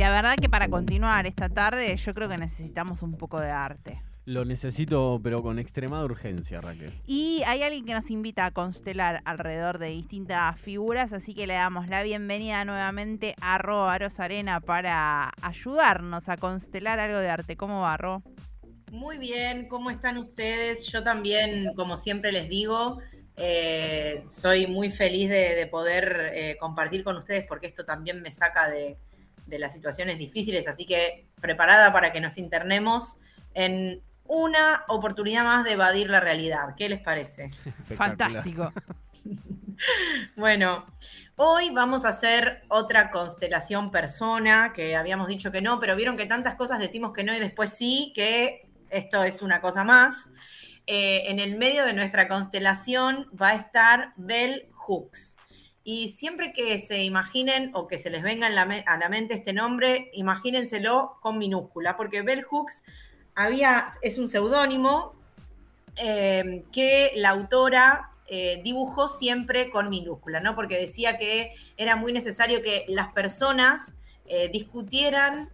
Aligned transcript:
la 0.00 0.10
verdad 0.10 0.34
que 0.36 0.48
para 0.48 0.68
continuar 0.68 1.26
esta 1.26 1.50
tarde 1.50 1.94
yo 1.94 2.14
creo 2.14 2.26
que 2.26 2.38
necesitamos 2.38 3.02
un 3.02 3.18
poco 3.18 3.38
de 3.38 3.50
arte. 3.50 4.00
Lo 4.24 4.46
necesito, 4.46 5.20
pero 5.22 5.42
con 5.42 5.58
extremada 5.58 6.04
urgencia, 6.06 6.62
Raquel. 6.62 6.90
Y 7.06 7.42
hay 7.46 7.62
alguien 7.62 7.84
que 7.84 7.92
nos 7.92 8.10
invita 8.10 8.46
a 8.46 8.50
constelar 8.50 9.20
alrededor 9.26 9.78
de 9.78 9.88
distintas 9.88 10.58
figuras, 10.58 11.12
así 11.12 11.34
que 11.34 11.46
le 11.46 11.52
damos 11.52 11.88
la 11.88 12.02
bienvenida 12.02 12.64
nuevamente 12.64 13.34
a 13.42 13.58
Ro 13.58 13.88
Aros 13.88 14.20
Arena 14.20 14.60
para 14.60 15.32
ayudarnos 15.42 16.30
a 16.30 16.38
constelar 16.38 16.98
algo 16.98 17.18
de 17.18 17.28
arte. 17.28 17.56
¿Cómo 17.58 17.82
va, 17.82 17.98
Ro? 17.98 18.22
Muy 18.90 19.18
bien, 19.18 19.68
¿cómo 19.68 19.90
están 19.90 20.16
ustedes? 20.16 20.86
Yo 20.86 21.02
también, 21.02 21.74
como 21.74 21.98
siempre 21.98 22.32
les 22.32 22.48
digo, 22.48 23.00
eh, 23.36 24.24
soy 24.30 24.66
muy 24.66 24.90
feliz 24.90 25.28
de, 25.28 25.66
poder 25.70 26.32
eh, 26.32 26.56
compartir 26.58 27.04
con 27.04 27.16
ustedes 27.16 27.44
porque 27.46 27.66
esto 27.66 27.84
también 27.84 28.22
me 28.22 28.32
saca 28.32 28.70
de, 28.70 28.96
de 29.50 29.58
las 29.58 29.74
situaciones 29.74 30.18
difíciles, 30.18 30.66
así 30.66 30.86
que 30.86 31.26
preparada 31.40 31.92
para 31.92 32.12
que 32.12 32.20
nos 32.20 32.38
internemos 32.38 33.18
en 33.54 34.00
una 34.24 34.84
oportunidad 34.88 35.42
más 35.42 35.64
de 35.64 35.72
evadir 35.72 36.08
la 36.08 36.20
realidad. 36.20 36.74
¿Qué 36.76 36.88
les 36.88 37.00
parece? 37.00 37.50
Fantástico. 37.96 38.72
bueno, 40.36 40.86
hoy 41.36 41.70
vamos 41.70 42.04
a 42.04 42.10
hacer 42.10 42.62
otra 42.68 43.10
constelación 43.10 43.90
persona, 43.90 44.72
que 44.72 44.94
habíamos 44.94 45.26
dicho 45.26 45.50
que 45.50 45.60
no, 45.60 45.80
pero 45.80 45.96
vieron 45.96 46.16
que 46.16 46.26
tantas 46.26 46.54
cosas 46.54 46.78
decimos 46.78 47.12
que 47.12 47.24
no 47.24 47.34
y 47.34 47.40
después 47.40 47.70
sí, 47.70 48.12
que 48.14 48.70
esto 48.88 49.24
es 49.24 49.42
una 49.42 49.60
cosa 49.60 49.82
más. 49.82 50.30
Eh, 50.86 51.30
en 51.30 51.38
el 51.38 51.56
medio 51.56 51.84
de 51.84 51.92
nuestra 51.92 52.28
constelación 52.28 53.28
va 53.40 53.48
a 53.48 53.54
estar 53.54 54.12
Bell 54.16 54.68
Hooks. 54.72 55.36
Y 55.92 56.10
siempre 56.10 56.52
que 56.52 56.78
se 56.78 57.02
imaginen 57.02 57.72
o 57.74 57.88
que 57.88 57.98
se 57.98 58.10
les 58.10 58.22
venga 58.22 58.46
a 58.46 58.96
la 58.96 59.08
mente 59.08 59.34
este 59.34 59.52
nombre, 59.52 60.08
imagínenselo 60.12 61.18
con 61.20 61.36
minúscula, 61.36 61.96
porque 61.96 62.22
Bell 62.22 62.44
Hooks 62.44 62.84
había, 63.34 63.88
es 64.00 64.16
un 64.16 64.28
seudónimo 64.28 65.16
eh, 65.96 66.62
que 66.70 67.10
la 67.16 67.30
autora 67.30 68.12
eh, 68.28 68.60
dibujó 68.62 69.08
siempre 69.08 69.68
con 69.70 69.90
minúscula, 69.90 70.38
¿no? 70.38 70.54
Porque 70.54 70.78
decía 70.78 71.18
que 71.18 71.54
era 71.76 71.96
muy 71.96 72.12
necesario 72.12 72.62
que 72.62 72.84
las 72.86 73.12
personas 73.12 73.96
eh, 74.26 74.48
discutieran 74.48 75.50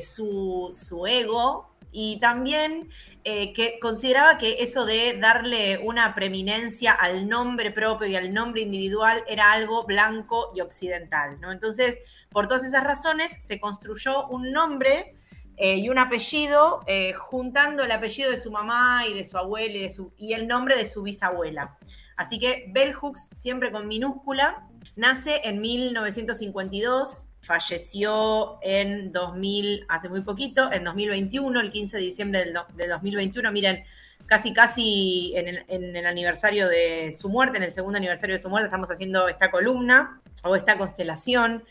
su, 0.00 0.70
su, 0.72 1.06
ego 1.06 1.73
y 1.94 2.18
también 2.20 2.90
que 3.24 3.78
consideraba 3.80 4.36
que 4.36 4.62
eso 4.62 4.84
de 4.84 5.16
darle 5.18 5.78
una 5.78 6.14
preeminencia 6.14 6.92
al 6.92 7.26
nombre 7.26 7.70
propio 7.70 8.06
y 8.06 8.16
al 8.16 8.34
nombre 8.34 8.60
individual 8.60 9.24
era 9.26 9.50
algo 9.52 9.84
blanco 9.84 10.52
y 10.54 10.60
occidental, 10.60 11.40
¿no? 11.40 11.50
Entonces, 11.50 12.00
por 12.28 12.48
todas 12.48 12.66
esas 12.66 12.84
razones, 12.84 13.34
se 13.38 13.60
construyó 13.60 14.26
un 14.26 14.52
nombre 14.52 15.14
eh, 15.56 15.76
y 15.76 15.88
un 15.88 15.98
apellido, 15.98 16.82
eh, 16.88 17.12
juntando 17.12 17.84
el 17.84 17.92
apellido 17.92 18.30
de 18.30 18.36
su 18.36 18.50
mamá 18.50 19.06
y 19.06 19.14
de 19.14 19.22
su 19.22 19.38
abuela 19.38 19.76
y, 19.76 19.82
de 19.82 19.88
su, 19.88 20.12
y 20.16 20.32
el 20.32 20.48
nombre 20.48 20.76
de 20.76 20.84
su 20.84 21.02
bisabuela. 21.02 21.78
Así 22.16 22.40
que 22.40 22.66
Bell 22.72 22.92
Hooks, 22.92 23.28
siempre 23.32 23.70
con 23.70 23.86
minúscula, 23.86 24.66
nace 24.96 25.42
en 25.44 25.60
1952, 25.60 27.28
falleció 27.44 28.58
en 28.62 29.12
2000, 29.12 29.86
hace 29.88 30.08
muy 30.08 30.22
poquito, 30.22 30.72
en 30.72 30.84
2021, 30.84 31.60
el 31.60 31.70
15 31.70 31.96
de 31.96 32.02
diciembre 32.02 32.44
del, 32.44 32.88
2021. 32.88 33.52
Miren, 33.52 33.84
casi 34.26 34.52
casi 34.52 35.34
en 35.36 35.94
el, 35.94 36.06
aniversario 36.06 36.68
de 36.68 37.12
su 37.12 37.28
muerte, 37.28 37.58
en 37.58 37.64
el 37.64 37.74
segundo 37.74 37.98
aniversario 37.98 38.34
de 38.34 38.42
su 38.42 38.48
muerte, 38.48 38.66
estamos 38.66 38.90
haciendo 38.90 39.28
esta 39.28 39.50
columna 39.50 40.20
o 40.42 40.56
esta 40.56 40.78
constelación. 40.78 41.64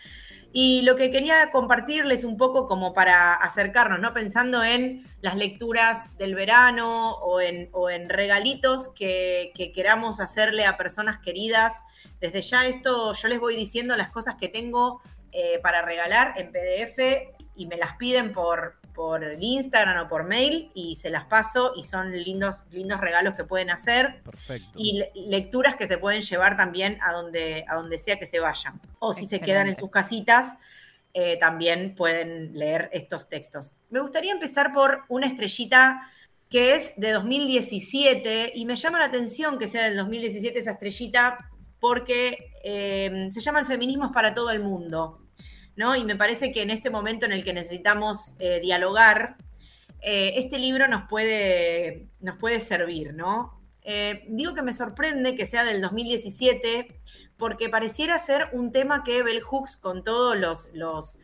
Y 0.56 0.84
lo 0.84 0.96
que 0.96 1.10
quería 1.10 1.50
compartirles 1.50 2.24
un 2.24 2.38
poco 2.38 2.68
como 2.68 2.94
para 2.94 3.34
acercarnos, 3.34 4.00
¿no? 4.00 4.14
Pensando 4.14 4.64
en 4.64 5.04
las 5.20 5.36
lecturas 5.36 6.16
del 6.20 6.36
verano 6.36 7.14
o 7.14 7.42
en, 7.42 7.70
o 7.72 7.90
en 7.90 8.08
regalitos 8.08 8.90
que, 8.90 9.52
queramos 9.74 10.20
hacerle 10.20 10.68
a 10.68 10.78
personas 10.78 11.18
queridas. 11.18 11.82
Desde 12.22 12.44
ya 12.44 12.68
esto 12.68 13.14
yo 13.14 13.28
les 13.30 13.40
voy 13.40 13.56
diciendo 13.56 13.98
las 13.98 14.10
cosas 14.10 14.36
que 14.36 14.48
tengo 14.48 15.02
eh, 15.34 15.60
para 15.64 15.82
regalar 15.82 16.36
en 16.38 16.52
PDF 16.52 17.34
y 17.56 17.66
me 17.66 17.76
las 17.76 17.98
piden 17.98 18.34
por, 18.34 18.78
por 18.94 19.24
Instagram 19.40 20.06
o 20.06 20.08
por 20.08 20.26
mail 20.26 20.72
y 20.76 20.96
se 20.96 21.10
las 21.10 21.26
paso 21.26 21.74
y 21.76 21.82
son 21.84 22.12
lindos, 22.12 22.66
lindos 22.72 23.02
regalos 23.02 23.34
que 23.34 23.44
pueden 23.44 23.72
hacer. 23.72 24.22
Perfecto. 24.24 24.70
Y 24.76 25.04
lecturas 25.16 25.76
que 25.76 25.88
se 25.88 25.98
pueden 25.98 26.22
llevar 26.22 26.56
también 26.56 27.00
a 27.02 27.12
donde, 27.12 27.66
a 27.68 27.76
donde 27.76 27.98
sea 27.98 28.20
que 28.20 28.28
se 28.28 28.40
vayan. 28.40 28.80
O 29.00 29.12
si 29.12 29.26
se 29.26 29.42
quedan 29.42 29.68
en 29.68 29.76
sus 29.76 29.90
casitas, 29.90 30.56
eh, 31.16 31.38
también 31.40 31.96
pueden 31.96 32.58
leer 32.58 32.90
estos 32.94 33.28
textos. 33.28 33.74
Me 33.90 34.00
gustaría 34.00 34.32
empezar 34.32 34.72
por 34.72 35.04
una 35.10 35.28
estrellita 35.28 36.12
que 36.50 36.76
es 36.76 36.94
de 36.98 37.12
2017 37.12 38.52
y 38.54 38.66
me 38.66 38.76
llama 38.76 39.00
la 39.00 39.06
atención 39.06 39.58
que 39.58 39.68
sea 39.68 39.86
del 39.86 39.98
2017 39.98 40.60
esa 40.60 40.72
estrellita 40.74 41.50
porque 41.84 42.54
eh, 42.64 43.28
se 43.30 43.42
llama 43.42 43.60
El 43.60 43.66
feminismo 43.66 44.06
es 44.06 44.12
para 44.14 44.34
todo 44.34 44.52
el 44.52 44.62
mundo. 44.62 45.20
Y 45.76 46.06
me 46.06 46.16
parece 46.16 46.54
que 46.54 46.62
en 46.62 46.70
este 46.70 46.90
momento 46.90 47.26
en 47.26 47.34
el 47.34 47.44
que 47.44 47.52
necesitamos 47.52 48.36
eh, 48.40 48.62
dialogar, 48.62 49.36
eh, 50.00 50.36
este 50.38 50.60
libro 50.60 50.88
nos 50.88 51.10
puede, 51.10 52.08
nos 52.22 52.38
puede 52.38 52.62
servir, 52.62 53.14
¿no? 53.14 53.60
Eh, 53.82 54.24
digo 54.30 54.54
que 54.54 54.62
me 54.62 54.72
sorprende 54.72 55.36
que 55.36 55.46
sea 55.46 55.66
del 55.66 55.82
2017 55.82 57.02
porque 57.36 57.68
pareciera 57.68 58.18
ser 58.18 58.48
un 58.54 58.72
tema 58.72 59.04
que 59.04 59.22
Bell 59.22 59.42
Hooks 59.42 59.76
con 59.76 60.06
todos 60.06 60.38
los, 60.38 60.70
los, 60.74 61.20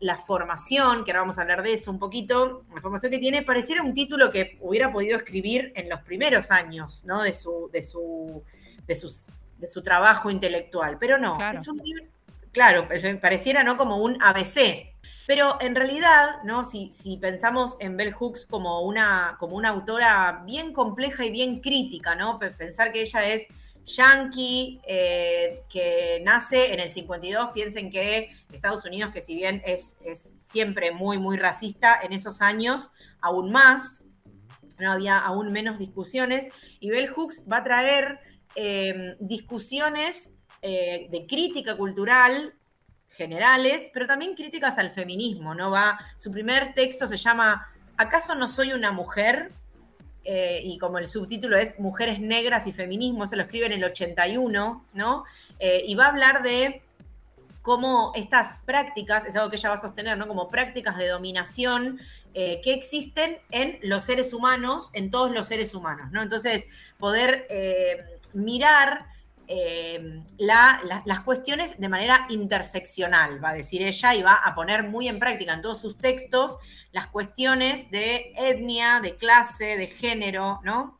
la 0.00 0.18
formación, 0.18 1.02
que 1.02 1.12
ahora 1.12 1.20
vamos 1.20 1.38
a 1.38 1.42
hablar 1.42 1.62
de 1.62 1.72
eso 1.72 1.90
un 1.90 1.98
poquito, 1.98 2.66
la 2.74 2.82
formación 2.82 3.10
que 3.10 3.18
tiene, 3.18 3.40
pareciera 3.40 3.82
un 3.82 3.94
título 3.94 4.30
que 4.30 4.58
hubiera 4.60 4.92
podido 4.92 5.16
escribir 5.16 5.72
en 5.76 5.88
los 5.88 6.02
primeros 6.02 6.50
años, 6.50 7.06
¿no? 7.06 7.22
De 7.22 7.32
su, 7.32 7.70
de 7.72 7.80
su, 7.80 8.42
de 8.86 8.94
sus, 8.94 9.30
de 9.62 9.68
su 9.68 9.80
trabajo 9.80 10.28
intelectual, 10.28 10.98
pero 10.98 11.16
no, 11.16 11.38
es 11.50 11.66
un 11.66 11.78
libro 11.78 12.04
claro, 12.52 12.86
pareciera 13.20 13.62
¿no? 13.62 13.76
como 13.76 13.96
un 13.96 14.22
ABC. 14.22 14.92
Pero 15.26 15.56
en 15.60 15.74
realidad, 15.74 16.42
¿no? 16.44 16.64
Si, 16.64 16.90
si, 16.90 17.16
pensamos 17.16 17.76
en 17.80 17.96
Bell 17.96 18.12
Hooks 18.12 18.44
como 18.44 18.82
una, 18.82 19.36
como 19.38 19.56
una 19.56 19.70
autora 19.70 20.42
bien 20.44 20.72
compleja 20.72 21.24
y 21.24 21.30
bien 21.30 21.60
crítica, 21.60 22.16
¿no? 22.16 22.38
Pensar 22.38 22.92
que 22.92 23.02
ella 23.02 23.24
es 23.26 23.46
yankee, 23.86 24.80
eh, 24.84 25.62
que 25.68 26.20
nace 26.24 26.74
en 26.74 26.80
el 26.80 26.90
52, 26.90 27.50
piensen 27.52 27.90
que 27.90 28.30
Estados 28.52 28.84
Unidos, 28.84 29.12
que 29.12 29.20
si 29.20 29.36
bien 29.36 29.62
es, 29.64 29.96
es, 30.04 30.34
siempre 30.36 30.90
muy, 30.90 31.18
muy 31.18 31.36
racista, 31.36 32.00
en 32.02 32.12
esos 32.12 32.42
años 32.42 32.90
aún 33.20 33.52
más, 33.52 34.04
no 34.78 34.92
había 34.92 35.18
aún 35.18 35.52
menos 35.52 35.78
discusiones, 35.78 36.48
y 36.80 36.90
Bell 36.90 37.08
Hooks 37.08 37.46
va 37.50 37.58
a 37.58 37.64
traer 37.64 38.18
eh, 38.54 39.16
discusiones 39.20 40.32
eh, 40.64 41.08
de 41.10 41.26
crítica 41.26 41.76
cultural 41.76 42.54
generales, 43.08 43.90
pero 43.92 44.06
también 44.06 44.36
críticas 44.36 44.78
al 44.78 44.92
feminismo, 44.92 45.56
¿no? 45.56 45.72
Va, 45.72 45.98
su 46.16 46.30
primer 46.30 46.72
texto 46.72 47.08
se 47.08 47.16
llama 47.16 47.66
¿Acaso 47.96 48.36
no 48.36 48.48
soy 48.48 48.72
una 48.72 48.92
mujer? 48.92 49.50
Eh, 50.22 50.62
y 50.64 50.78
como 50.78 50.98
el 50.98 51.08
subtítulo 51.08 51.56
es 51.56 51.80
Mujeres 51.80 52.20
Negras 52.20 52.68
y 52.68 52.72
Feminismo, 52.72 53.26
se 53.26 53.34
lo 53.34 53.42
escribe 53.42 53.66
en 53.66 53.72
el 53.72 53.82
81, 53.82 54.86
¿no? 54.94 55.24
Eh, 55.58 55.82
y 55.84 55.96
va 55.96 56.04
a 56.04 56.08
hablar 56.10 56.44
de 56.44 56.80
cómo 57.62 58.12
estas 58.14 58.52
prácticas, 58.64 59.24
es 59.24 59.34
algo 59.34 59.50
que 59.50 59.56
ella 59.56 59.70
va 59.70 59.74
a 59.74 59.80
sostener, 59.80 60.16
¿no? 60.16 60.28
Como 60.28 60.48
prácticas 60.48 60.96
de 60.96 61.08
dominación 61.08 62.00
que 62.34 62.72
existen 62.72 63.38
en 63.50 63.78
los 63.82 64.04
seres 64.04 64.32
humanos, 64.32 64.90
en 64.94 65.10
todos 65.10 65.30
los 65.32 65.48
seres 65.48 65.74
humanos, 65.74 66.10
¿no? 66.12 66.22
Entonces, 66.22 66.66
poder 66.98 67.46
mirar 68.34 69.06
eh, 69.48 70.22
las 70.38 71.20
cuestiones 71.20 71.78
de 71.78 71.88
manera 71.88 72.26
interseccional, 72.30 73.42
va 73.44 73.50
a 73.50 73.54
decir 73.54 73.82
ella, 73.82 74.14
y 74.14 74.22
va 74.22 74.34
a 74.34 74.54
poner 74.54 74.84
muy 74.84 75.08
en 75.08 75.18
práctica 75.18 75.52
en 75.52 75.60
todos 75.60 75.80
sus 75.80 75.98
textos 75.98 76.58
las 76.92 77.08
cuestiones 77.08 77.90
de 77.90 78.32
etnia, 78.36 79.00
de 79.00 79.16
clase, 79.16 79.76
de 79.76 79.88
género, 79.88 80.60
¿no? 80.62 80.96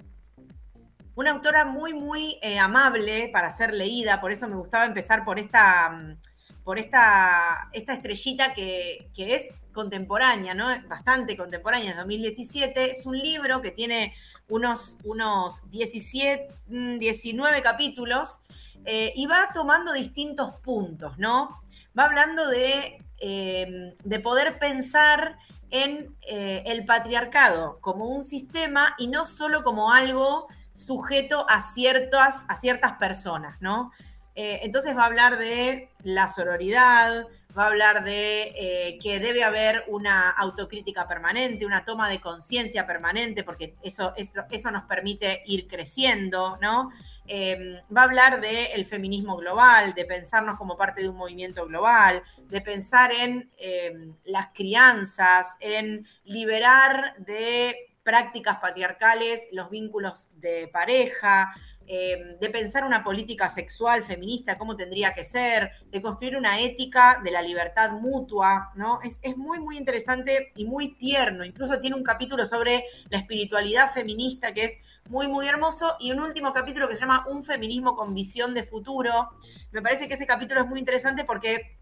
Una 1.15 1.31
autora 1.31 1.65
muy, 1.65 1.95
muy 1.95 2.39
eh, 2.43 2.59
amable 2.59 3.31
para 3.33 3.51
ser 3.51 3.73
leída, 3.73 4.21
por 4.21 4.33
eso 4.33 4.49
me 4.49 4.57
gustaba 4.57 4.87
empezar 4.87 5.25
por 5.25 5.39
esta, 5.39 6.17
por 6.65 6.79
esta, 6.79 7.69
esta 7.73 7.93
estrellita 7.95 8.55
que, 8.55 9.11
que 9.15 9.35
es 9.35 9.53
contemporánea, 9.73 10.55
¿no? 10.55 10.69
Bastante 10.89 11.37
contemporánea, 11.37 11.91
es 11.91 11.97
2017. 11.97 12.91
Es 12.91 13.07
un 13.07 13.19
libro 13.19 13.63
que 13.63 13.71
tiene 13.71 14.15
unos, 14.49 14.97
unos 15.05 15.69
17, 15.71 16.49
19 16.67 17.59
mm, 17.59 17.63
capítulos 17.63 18.43
eh, 18.85 19.13
y 19.15 19.27
va 19.27 19.51
tomando 19.55 19.93
distintos 19.93 20.53
puntos, 20.57 21.17
¿no? 21.19 21.61
Va 21.97 22.05
hablando 22.05 22.49
de, 22.49 23.03
eh, 23.21 23.95
de 24.03 24.21
poder 24.21 24.59
pensar 24.59 25.39
en 25.71 26.15
eh, 26.23 26.63
el 26.67 26.85
patriarcado 26.85 27.79
como 27.81 28.07
un 28.07 28.23
sistema 28.23 28.95
y 28.99 29.07
no 29.07 29.25
solo 29.25 29.63
como 29.63 29.93
algo 29.93 30.49
sujeto 30.73 31.47
a 31.49 31.61
ciertas, 31.61 32.45
a 32.49 32.57
ciertas 32.57 32.93
personas, 32.93 33.61
¿no? 33.61 33.93
entonces 34.35 34.97
va 34.97 35.03
a 35.03 35.07
hablar 35.09 35.37
de 35.37 35.91
la 36.05 36.27
sororidad, 36.31 37.27
va 37.57 37.65
a 37.65 37.67
hablar 37.67 38.05
de 38.05 38.53
eh, 38.57 38.99
que 39.01 39.21
debe 39.21 39.45
haber 39.45 39.85
una 39.89 40.31
autocrítica 40.31 41.07
permanente, 41.07 41.67
una 41.67 41.85
toma 41.85 42.09
de 42.09 42.21
conciencia 42.21 42.87
permanente, 42.87 43.45
porque 43.45 43.75
eso, 43.83 44.15
eso, 44.17 44.71
nos 44.71 44.85
permite 44.85 45.43
ir 45.47 45.67
creciendo, 45.67 46.59
¿no? 46.61 46.91
Em, 47.27 47.77
va 47.95 48.03
a 48.03 48.05
hablar 48.05 48.41
del 48.41 48.87
feminismo 48.87 49.37
global, 49.37 49.95
de 49.95 50.05
pensarnos 50.05 50.57
como 50.57 50.77
parte 50.77 51.03
de 51.03 51.09
un 51.09 51.17
movimiento 51.17 51.67
global, 51.67 52.23
de 52.49 52.61
pensar 52.61 53.13
en 53.13 53.51
em, 53.59 54.15
las 54.25 54.49
crianzas, 54.55 55.57
en 55.61 56.07
liberar 56.25 57.15
de 57.19 57.93
prácticas 58.03 58.59
patriarcales 58.59 59.47
los 59.53 59.71
vínculos 59.71 60.29
de 60.35 60.69
pareja, 60.73 61.55
eh, 61.87 62.37
de 62.41 62.51
pensar 62.51 62.85
una 62.85 63.05
política 63.05 63.49
sexual 63.49 64.05
feminista, 64.05 64.59
cómo 64.59 64.77
tendría 64.77 65.15
que 65.15 65.25
ser, 65.25 65.71
de 65.91 66.03
construir 66.03 66.37
una 66.37 66.61
ética 66.61 67.21
de 67.23 67.31
la 67.31 67.43
libertad 67.43 67.93
mutua, 67.93 68.73
¿no? 68.75 69.01
Es, 69.03 69.21
muy, 69.37 69.61
muy 69.61 69.77
interesante 69.77 70.53
y 70.57 70.65
muy 70.65 70.95
tierno. 70.95 71.45
Incluso 71.45 71.81
tiene 71.81 71.97
un 71.97 72.03
capítulo 72.03 72.47
sobre 72.47 72.85
la 73.09 73.19
espiritualidad 73.19 73.93
feminista 73.93 74.53
que 74.55 74.65
es 74.65 74.79
muy, 75.09 75.27
muy 75.27 75.47
hermoso 75.47 75.97
y 76.01 76.13
un 76.13 76.21
último 76.21 76.53
capítulo 76.53 76.89
que 76.89 76.95
se 76.95 77.01
llama 77.01 77.27
Un 77.29 77.45
feminismo 77.45 77.97
con 77.97 78.15
visión 78.15 78.55
de 78.55 78.65
futuro. 78.65 79.31
Me 79.71 79.83
parece 79.83 80.09
que 80.09 80.15
ese 80.15 80.27
capítulo 80.27 80.61
es 80.61 80.67
muy 80.67 80.79
interesante 80.79 81.25
porque 81.25 81.77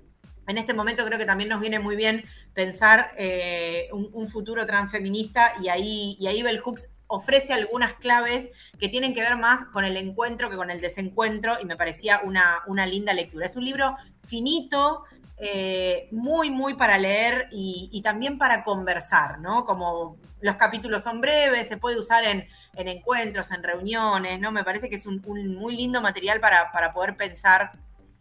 en 0.46 0.58
este 0.58 0.74
momento 0.74 1.04
creo 1.04 1.18
que 1.18 1.26
también 1.26 1.48
nos 1.48 1.60
viene 1.60 1.78
muy 1.78 1.96
bien 1.96 2.24
pensar 2.54 3.12
eh, 3.16 3.88
un, 3.92 4.28
futuro 4.28 4.66
transfeminista 4.66 5.52
y 5.62 5.68
ahí, 5.68 6.16
y 6.18 6.26
ahí 6.26 6.42
Bell 6.42 6.60
Hooks 6.60 6.92
ofrece 7.10 7.52
algunas 7.52 7.94
claves 7.94 8.50
que 8.78 8.88
tienen 8.88 9.14
que 9.14 9.20
ver 9.20 9.36
más 9.36 9.64
con 9.66 9.84
el 9.84 9.96
encuentro 9.96 10.48
que 10.48 10.56
con 10.56 10.70
el 10.70 10.80
desencuentro 10.80 11.60
y 11.60 11.64
me 11.64 11.76
parecía 11.76 12.20
una, 12.24 12.60
una 12.66 12.86
linda 12.86 13.12
lectura. 13.12 13.46
Es 13.46 13.56
un 13.56 13.64
libro 13.64 13.96
finito, 14.24 15.04
eh, 15.42 16.06
muy, 16.12 16.50
muy 16.50 16.74
para 16.74 16.98
leer 16.98 17.48
y, 17.50 18.00
también 18.04 18.38
para 18.38 18.62
conversar, 18.62 19.40
¿no? 19.40 19.64
Como 19.64 20.18
los 20.40 20.56
capítulos 20.56 21.02
son 21.02 21.20
breves, 21.20 21.66
se 21.66 21.78
puede 21.78 21.98
usar 21.98 22.24
en, 22.24 22.46
encuentros, 22.74 23.50
en 23.50 23.62
reuniones, 23.62 24.38
¿no? 24.38 24.52
Me 24.52 24.62
parece 24.62 24.88
que 24.88 24.96
es 24.96 25.06
un, 25.06 25.20
muy 25.56 25.74
lindo 25.76 26.00
material 26.00 26.40
para, 26.40 26.70
para 26.70 26.92
poder 26.92 27.16
pensar 27.16 27.72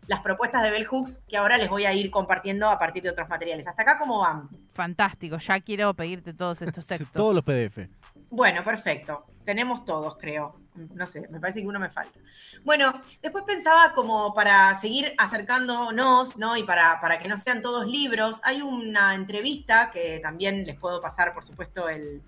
las 0.10 0.22
propuestas 0.22 0.64
de 0.64 0.72
Bell 0.72 0.88
Hooks 0.88 1.24
que 1.28 1.38
ahora 1.38 1.60
les 1.60 1.70
voy 1.70 1.86
a 1.86 1.94
ir 1.94 2.10
compartiendo 2.10 2.68
a 2.68 2.80
partir 2.80 3.04
de 3.04 3.12
otros 3.12 3.30
materiales. 3.30 3.68
¿Hasta 3.68 3.84
acá 3.84 4.00
cómo 4.00 4.18
van? 4.18 4.50
Fantástico, 4.74 5.38
ya 5.38 5.60
quiero 5.60 5.94
pedirte 5.94 6.34
todos 6.34 6.60
estos 6.64 6.84
textos. 6.88 7.12
todos 7.12 7.36
los 7.36 7.44
PDF. 7.44 7.88
Bueno, 8.32 8.64
perfecto. 8.64 9.28
Tenemos 9.46 9.86
todos, 9.86 10.18
creo. 10.18 10.60
No 10.96 11.06
sé, 11.06 11.28
me 11.30 11.40
parece 11.40 11.62
que 11.62 11.68
uno 11.68 11.80
me 11.80 11.90
falta. 11.90 12.20
Bueno, 12.64 13.00
después 13.22 13.44
pensaba 13.46 13.94
como 13.94 14.34
para 14.34 14.74
seguir 14.74 15.14
acercándonos, 15.16 16.38
¿no? 16.38 16.58
Y 16.58 16.64
para, 16.64 17.00
para 17.00 17.20
que 17.20 17.28
no 17.28 17.38
sean 17.38 17.62
todos 17.62 17.86
libros, 17.86 18.42
hay 18.44 18.64
una 18.64 19.14
entrevista 19.14 19.92
que 19.92 20.20
también 20.24 20.66
les 20.66 20.80
puedo 20.80 21.00
pasar, 21.00 21.36
por 21.36 21.44
supuesto, 21.44 21.88
el, 21.88 22.24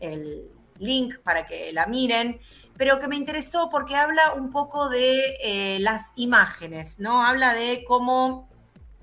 el 0.00 0.50
link 0.78 1.18
para 1.20 1.46
que 1.46 1.72
la 1.72 1.86
miren 1.86 2.40
pero 2.76 2.98
que 2.98 3.08
me 3.08 3.16
interesó 3.16 3.68
porque 3.70 3.96
habla 3.96 4.32
un 4.34 4.50
poco 4.50 4.88
de 4.88 5.36
eh, 5.42 5.78
las 5.80 6.12
imágenes, 6.16 6.98
¿no? 6.98 7.24
Habla 7.24 7.54
de 7.54 7.84
cómo 7.86 8.48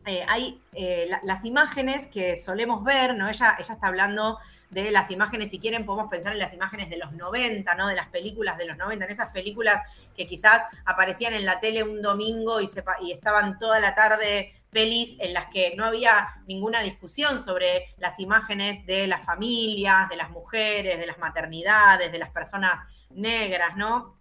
eh, 0.05 0.25
hay 0.27 0.61
eh, 0.73 1.09
las 1.23 1.45
imágenes 1.45 2.07
que 2.07 2.35
solemos 2.35 2.83
ver, 2.83 3.15
¿no? 3.15 3.29
Ella, 3.29 3.55
ella 3.59 3.73
está 3.73 3.87
hablando 3.87 4.39
de 4.69 4.91
las 4.91 5.09
imágenes, 5.11 5.49
si 5.49 5.59
quieren 5.59 5.85
podemos 5.85 6.09
pensar 6.11 6.33
en 6.33 6.39
las 6.39 6.53
imágenes 6.53 6.89
de 6.89 6.97
los 6.97 7.11
90, 7.11 7.73
¿no? 7.75 7.87
De 7.87 7.95
las 7.95 8.07
películas 8.07 8.57
de 8.57 8.65
los 8.65 8.77
90, 8.77 9.05
en 9.05 9.11
esas 9.11 9.29
películas 9.29 9.81
que 10.15 10.27
quizás 10.27 10.63
aparecían 10.85 11.33
en 11.33 11.45
la 11.45 11.59
tele 11.59 11.83
un 11.83 12.01
domingo 12.01 12.61
y, 12.61 12.69
y 13.01 13.11
estaban 13.11 13.57
toda 13.57 13.79
la 13.79 13.95
tarde 13.95 14.53
pelis 14.71 15.17
en 15.19 15.33
las 15.33 15.47
que 15.47 15.75
no 15.75 15.85
había 15.85 16.41
ninguna 16.47 16.81
discusión 16.81 17.39
sobre 17.39 17.93
las 17.97 18.19
imágenes 18.19 18.85
de 18.85 19.07
las 19.07 19.25
familias, 19.25 20.09
de 20.09 20.15
las 20.15 20.29
mujeres, 20.29 20.99
de 20.99 21.07
las 21.07 21.17
maternidades, 21.17 22.11
de 22.11 22.19
las 22.19 22.29
personas 22.29 22.79
negras, 23.09 23.75
¿no? 23.75 24.17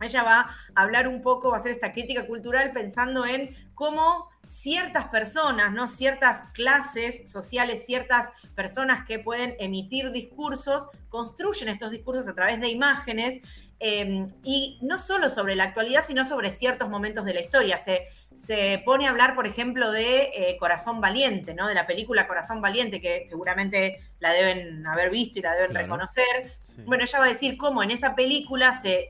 Ella 0.00 0.22
va 0.22 0.40
a 0.74 0.82
hablar 0.82 1.08
un 1.08 1.20
poco, 1.20 1.50
va 1.50 1.58
a 1.58 1.60
hacer 1.60 1.72
esta 1.72 1.92
crítica 1.92 2.26
cultural 2.26 2.72
pensando 2.72 3.26
en 3.26 3.54
cómo 3.74 4.30
ciertas 4.46 5.08
personas, 5.08 5.72
¿no? 5.72 5.86
Ciertas 5.86 6.42
clases 6.54 7.30
sociales, 7.30 7.84
ciertas 7.84 8.30
personas 8.56 9.04
que 9.06 9.18
pueden 9.18 9.54
emitir 9.58 10.10
discursos, 10.10 10.88
construyen 11.08 11.68
estos 11.68 11.90
discursos 11.90 12.26
a 12.28 12.34
través 12.34 12.60
de 12.60 12.68
imágenes 12.68 13.40
em, 13.80 14.28
y 14.44 14.78
no 14.82 14.98
solo 14.98 15.28
sobre 15.28 15.56
la 15.56 15.64
actualidad, 15.64 16.04
sino 16.06 16.24
sobre 16.24 16.50
ciertos 16.50 16.88
momentos 16.88 17.24
de 17.24 17.34
la 17.34 17.40
historia. 17.40 17.76
Se, 17.76 18.06
se 18.34 18.80
pone 18.84 19.06
a 19.06 19.10
hablar, 19.10 19.34
por 19.34 19.46
ejemplo, 19.46 19.90
de 19.90 20.30
eh, 20.34 20.56
Corazón 20.58 21.00
Valiente, 21.00 21.54
¿no? 21.54 21.66
De 21.66 21.74
la 21.74 21.86
película 21.86 22.28
Corazón 22.28 22.60
Valiente, 22.60 23.00
que 23.00 23.24
seguramente 23.24 24.00
la 24.18 24.32
deben 24.32 24.86
haber 24.86 25.10
visto 25.10 25.38
y 25.38 25.42
la 25.42 25.54
deben 25.54 25.74
reconocer. 25.74 26.52
Bueno, 26.86 27.04
ella 27.04 27.18
va 27.18 27.26
a 27.26 27.28
decir 27.28 27.56
cómo 27.56 27.82
en 27.82 27.90
esa 27.90 28.14
película 28.14 28.72
se, 28.72 29.08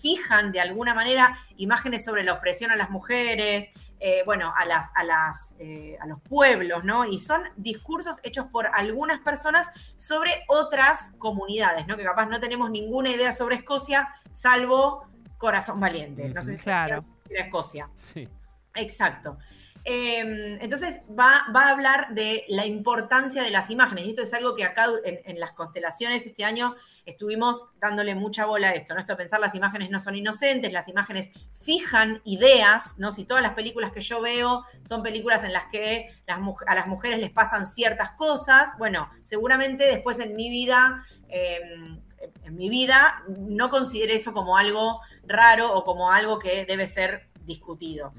fijan 0.00 0.52
de 0.52 0.60
alguna 0.60 0.94
manera 0.94 1.36
imágenes 1.56 2.04
sobre 2.04 2.24
la 2.24 2.34
opresión 2.34 2.70
a 2.70 2.76
las 2.76 2.90
mujeres, 2.90 3.68
eh, 4.04 4.24
bueno, 4.26 4.52
a, 4.56 4.64
las, 4.64 4.90
a, 4.96 5.04
las, 5.04 5.54
eh, 5.60 5.96
a 6.00 6.08
los 6.08 6.20
pueblos, 6.22 6.82
¿no? 6.82 7.04
Y 7.04 7.20
son 7.20 7.42
discursos 7.56 8.18
hechos 8.24 8.46
por 8.50 8.66
algunas 8.66 9.20
personas 9.20 9.70
sobre 9.94 10.32
otras 10.48 11.12
comunidades, 11.18 11.86
¿no? 11.86 11.96
Que 11.96 12.02
capaz 12.02 12.26
no 12.26 12.40
tenemos 12.40 12.68
ninguna 12.68 13.10
idea 13.10 13.32
sobre 13.32 13.54
Escocia, 13.54 14.08
salvo 14.32 15.06
Corazón 15.38 15.78
Valiente. 15.78 16.28
No 16.30 16.42
sé 16.42 16.56
si 16.56 16.58
claro. 16.58 17.04
era 17.30 17.44
Escocia. 17.44 17.90
Sí. 17.94 18.28
Exacto. 18.74 19.38
Em, 19.84 20.58
entonces 20.60 21.02
va, 21.18 21.44
a 21.52 21.70
hablar 21.70 22.14
de 22.14 22.44
la 22.48 22.66
importancia 22.66 23.42
de 23.42 23.50
las 23.50 23.68
imágenes. 23.68 24.06
Y 24.06 24.10
esto 24.10 24.22
es 24.22 24.32
algo 24.32 24.54
que 24.54 24.64
acá 24.64 24.86
en, 25.04 25.40
las 25.40 25.52
constelaciones 25.52 26.24
este 26.24 26.44
año 26.44 26.76
estuvimos 27.04 27.64
dándole 27.80 28.14
mucha 28.14 28.46
bola 28.46 28.68
a 28.68 28.72
esto, 28.74 28.94
¿no? 28.94 29.00
Esto 29.00 29.14
de 29.14 29.16
pensar 29.16 29.40
las 29.40 29.56
imágenes 29.56 29.90
no 29.90 29.98
son 29.98 30.14
inocentes, 30.14 30.72
las 30.72 30.88
imágenes 30.88 31.32
fijan 31.52 32.22
ideas, 32.24 32.94
¿no? 32.98 33.10
Si 33.10 33.24
todas 33.24 33.42
las 33.42 33.54
películas 33.54 33.90
que 33.90 34.00
yo 34.00 34.20
veo 34.20 34.64
son 34.84 35.02
películas 35.02 35.42
en 35.42 35.52
las 35.52 35.66
que 35.66 36.10
a 36.28 36.74
las 36.74 36.86
mujeres 36.86 37.18
les 37.18 37.30
pasan 37.30 37.66
ciertas 37.66 38.12
cosas, 38.12 38.70
bueno, 38.78 39.10
seguramente 39.24 39.84
después 39.84 40.20
en 40.20 40.36
mi 40.36 40.48
vida. 40.48 41.04
Em, 41.28 42.00
en 42.44 42.54
mi 42.54 42.68
vida 42.68 43.24
no 43.26 43.68
consideré 43.68 44.14
eso 44.14 44.32
como 44.32 44.56
algo 44.56 45.00
raro 45.26 45.72
o 45.74 45.84
como 45.84 46.12
algo 46.12 46.38
que 46.38 46.64
debe 46.66 46.86
ser 46.86 47.28
discutido. 47.44 48.12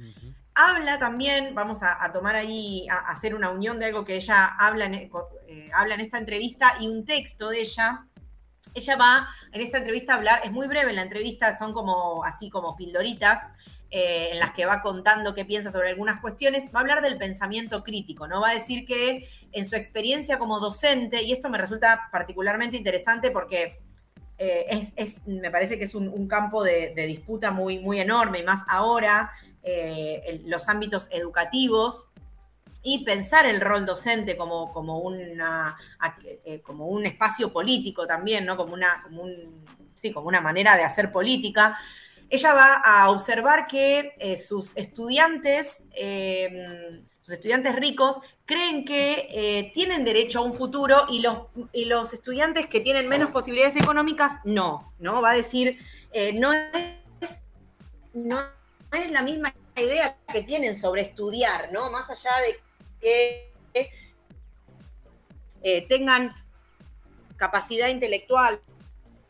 Habla 0.55 0.99
también, 0.99 1.55
vamos 1.55 1.79
a, 1.81 2.11
tomar 2.11 2.35
ahí, 2.35 2.87
a, 2.87 3.11
hacer 3.11 3.33
una 3.33 3.49
unión 3.49 3.79
de 3.79 3.87
algo 3.87 4.05
que 4.05 4.15
ella 4.15 4.45
habla 4.45 4.85
en, 4.85 4.93
eh, 4.93 5.09
habla 5.73 5.95
en 5.95 6.01
esta 6.01 6.19
entrevista 6.19 6.75
y 6.79 6.87
un 6.87 7.05
texto 7.05 7.49
de 7.49 7.61
ella. 7.61 8.05
Ella 8.75 8.95
va 8.95 9.27
en 9.51 9.61
esta 9.61 9.79
entrevista 9.79 10.13
a 10.13 10.17
hablar, 10.17 10.41
es 10.43 10.51
muy 10.51 10.67
breve 10.67 10.93
la 10.93 11.01
entrevista, 11.01 11.57
son 11.57 11.73
como 11.73 12.23
así 12.23 12.49
como 12.49 12.75
pildoritas, 12.75 13.51
eh, 13.89 14.29
en 14.31 14.39
las 14.39 14.51
que 14.51 14.65
va 14.65 14.81
contando 14.81 15.33
qué 15.33 15.43
piensa 15.43 15.71
sobre 15.71 15.89
algunas 15.89 16.21
cuestiones, 16.21 16.71
va 16.73 16.79
a 16.79 16.81
hablar 16.81 17.01
del 17.01 17.17
pensamiento 17.17 17.83
crítico, 17.83 18.27
¿no? 18.27 18.41
Va 18.41 18.49
a 18.49 18.53
decir 18.53 18.85
que 18.85 19.27
en 19.51 19.67
su 19.67 19.75
experiencia 19.75 20.37
como 20.37 20.59
docente, 20.59 21.23
y 21.23 21.31
esto 21.31 21.49
me 21.49 21.57
resulta 21.57 22.09
particularmente 22.11 22.77
interesante 22.77 23.31
porque 23.31 23.79
eh, 24.37 24.91
es, 24.95 25.25
me 25.27 25.51
parece 25.51 25.77
que 25.77 25.85
es 25.85 25.93
un, 25.93 26.27
campo 26.27 26.63
de, 26.63 26.93
de, 26.95 27.05
disputa 27.05 27.51
muy, 27.51 27.79
muy 27.79 27.99
enorme, 27.99 28.39
y 28.39 28.43
más 28.43 28.63
ahora 28.67 29.31
eh, 29.65 30.41
los 30.45 30.67
ámbitos 30.67 31.07
educativos 31.09 32.09
y 32.81 33.05
pensar 33.05 33.45
el 33.45 33.61
rol 33.61 33.85
docente 33.85 34.35
como, 34.35 34.73
como, 34.73 34.99
una, 34.99 35.77
eh, 36.43 36.59
como 36.61 36.87
un 36.87 37.05
espacio 37.05 37.53
político 37.53 38.05
también, 38.05 38.45
¿no? 38.45 38.57
como, 38.57 38.73
una, 38.73 39.07
sí, 39.93 40.11
como 40.11 40.27
una 40.27 40.41
manera 40.41 40.75
de 40.75 40.83
hacer 40.83 41.13
política. 41.13 41.77
Ella 42.29 42.53
va 42.53 42.73
a 42.73 43.09
observar 43.09 43.67
que 43.67 44.15
eh, 44.19 44.35
sus 44.35 44.75
estudiantes, 44.75 45.85
sus 47.21 47.33
estudiantes 47.33 47.73
ricos, 47.77 48.19
creen 48.45 48.83
que 48.83 49.71
tienen 49.73 50.03
derecho 50.03 50.39
a 50.39 50.41
un 50.41 50.53
futuro 50.53 51.05
y 51.09 51.19
los, 51.19 51.37
y 51.71 51.85
los 51.85 52.11
estudiantes 52.11 52.67
que 52.67 52.81
tienen 52.81 53.07
menos 53.07 53.31
posibilidades 53.31 53.77
económicas, 53.77 54.39
no, 54.43 54.91
¿no? 54.99 55.21
Va 55.21 55.31
a 55.31 55.35
decir, 55.35 55.79
no 56.33 56.51
es, 56.51 57.39
no 58.13 58.62
es 58.93 59.11
la 59.11 59.21
misma 59.21 59.53
idea 59.75 60.17
que 60.31 60.43
tienen 60.43 60.75
sobre 60.75 61.01
estudiar, 61.01 61.71
¿no? 61.71 61.89
Más 61.89 62.09
allá 62.09 62.31
de 62.45 62.59
que 63.01 63.53
eh, 65.63 65.85
tengan 65.87 66.33
capacidad 67.37 67.87
intelectual, 67.87 68.61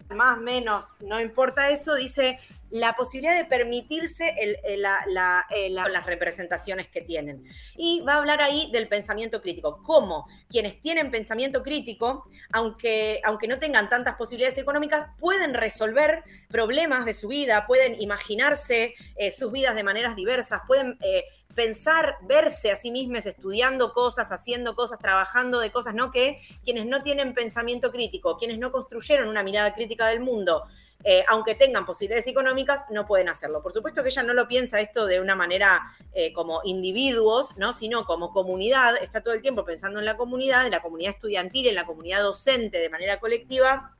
más, 0.09 0.37
menos, 0.37 0.89
no 0.99 1.19
importa 1.19 1.69
eso, 1.69 1.95
dice, 1.95 2.39
la 2.73 2.93
posibilidad 2.93 3.37
de 3.37 3.45
permitirse 3.45 4.35
las 4.77 6.05
representaciones 6.07 6.87
que 6.87 7.01
tienen. 7.01 7.45
Y 7.77 8.01
va 8.01 8.15
a 8.15 8.17
hablar 8.17 8.41
ahí 8.41 8.71
del 8.71 8.87
pensamiento 8.87 9.43
crítico, 9.43 9.83
cómo 9.83 10.27
quienes 10.49 10.81
tienen 10.81 11.11
pensamiento 11.11 11.61
crítico, 11.61 12.25
aunque, 12.51 13.21
aunque 13.23 13.47
no 13.47 13.59
tengan 13.59 13.89
tantas 13.89 14.15
posibilidades 14.15 14.57
económicas, 14.57 15.05
pueden 15.19 15.53
resolver 15.53 16.23
problemas 16.49 17.05
de 17.05 17.13
su 17.13 17.27
vida, 17.27 17.67
pueden 17.67 18.01
imaginarse 18.01 18.95
eh, 19.17 19.29
sus 19.29 19.51
vidas 19.51 19.75
de 19.75 19.83
maneras 19.83 20.15
diversas, 20.15 20.61
pueden... 20.67 20.97
Eh, 21.01 21.25
pensar, 21.53 22.15
verse 22.23 22.71
a 22.71 22.75
sí 22.75 22.89
mismos 22.89 23.27
estudiando 23.27 23.93
cosas, 23.93 24.31
haciendo 24.31 24.75
cosas, 24.75 24.97
trabajando 24.97 25.59
de 25.59 25.71
cosas, 25.71 25.93
¿no? 25.93 26.09
Que 26.09 26.39
quienes 26.63 26.87
no 26.87 27.03
tienen 27.03 27.35
pensamiento 27.35 27.91
crítico, 27.91 28.37
quienes 28.37 28.57
no 28.57 28.71
construyeron 28.71 29.29
una 29.29 29.43
mirada 29.43 29.75
crítica 29.75 30.07
del 30.07 30.19
mundo, 30.19 30.65
eh, 31.03 31.23
aunque 31.27 31.55
tengan 31.55 31.85
posibilidades 31.85 32.27
económicas, 32.27 32.85
no 32.89 33.05
pueden 33.05 33.29
hacerlo. 33.29 33.61
Por 33.61 33.73
supuesto 33.73 34.03
que 34.03 34.09
ella 34.09 34.23
no 34.23 34.33
lo 34.33 34.47
piensa 34.47 34.79
esto 34.79 35.05
de 35.05 35.19
una 35.19 35.35
manera 35.35 35.81
eh, 36.13 36.31
como 36.33 36.61
individuos, 36.63 37.57
¿no? 37.57 37.73
sino 37.73 38.05
como 38.05 38.31
comunidad, 38.31 38.95
está 39.01 39.21
todo 39.21 39.33
el 39.33 39.41
tiempo 39.41 39.65
pensando 39.65 39.99
en 39.99 40.05
la 40.05 40.15
comunidad, 40.15 40.65
en 40.65 40.71
la 40.71 40.81
comunidad 40.81 41.11
estudiantil, 41.11 41.67
en 41.67 41.75
la 41.75 41.85
comunidad 41.85 42.21
docente 42.21 42.77
de 42.79 42.89
manera 42.89 43.19
colectiva, 43.19 43.95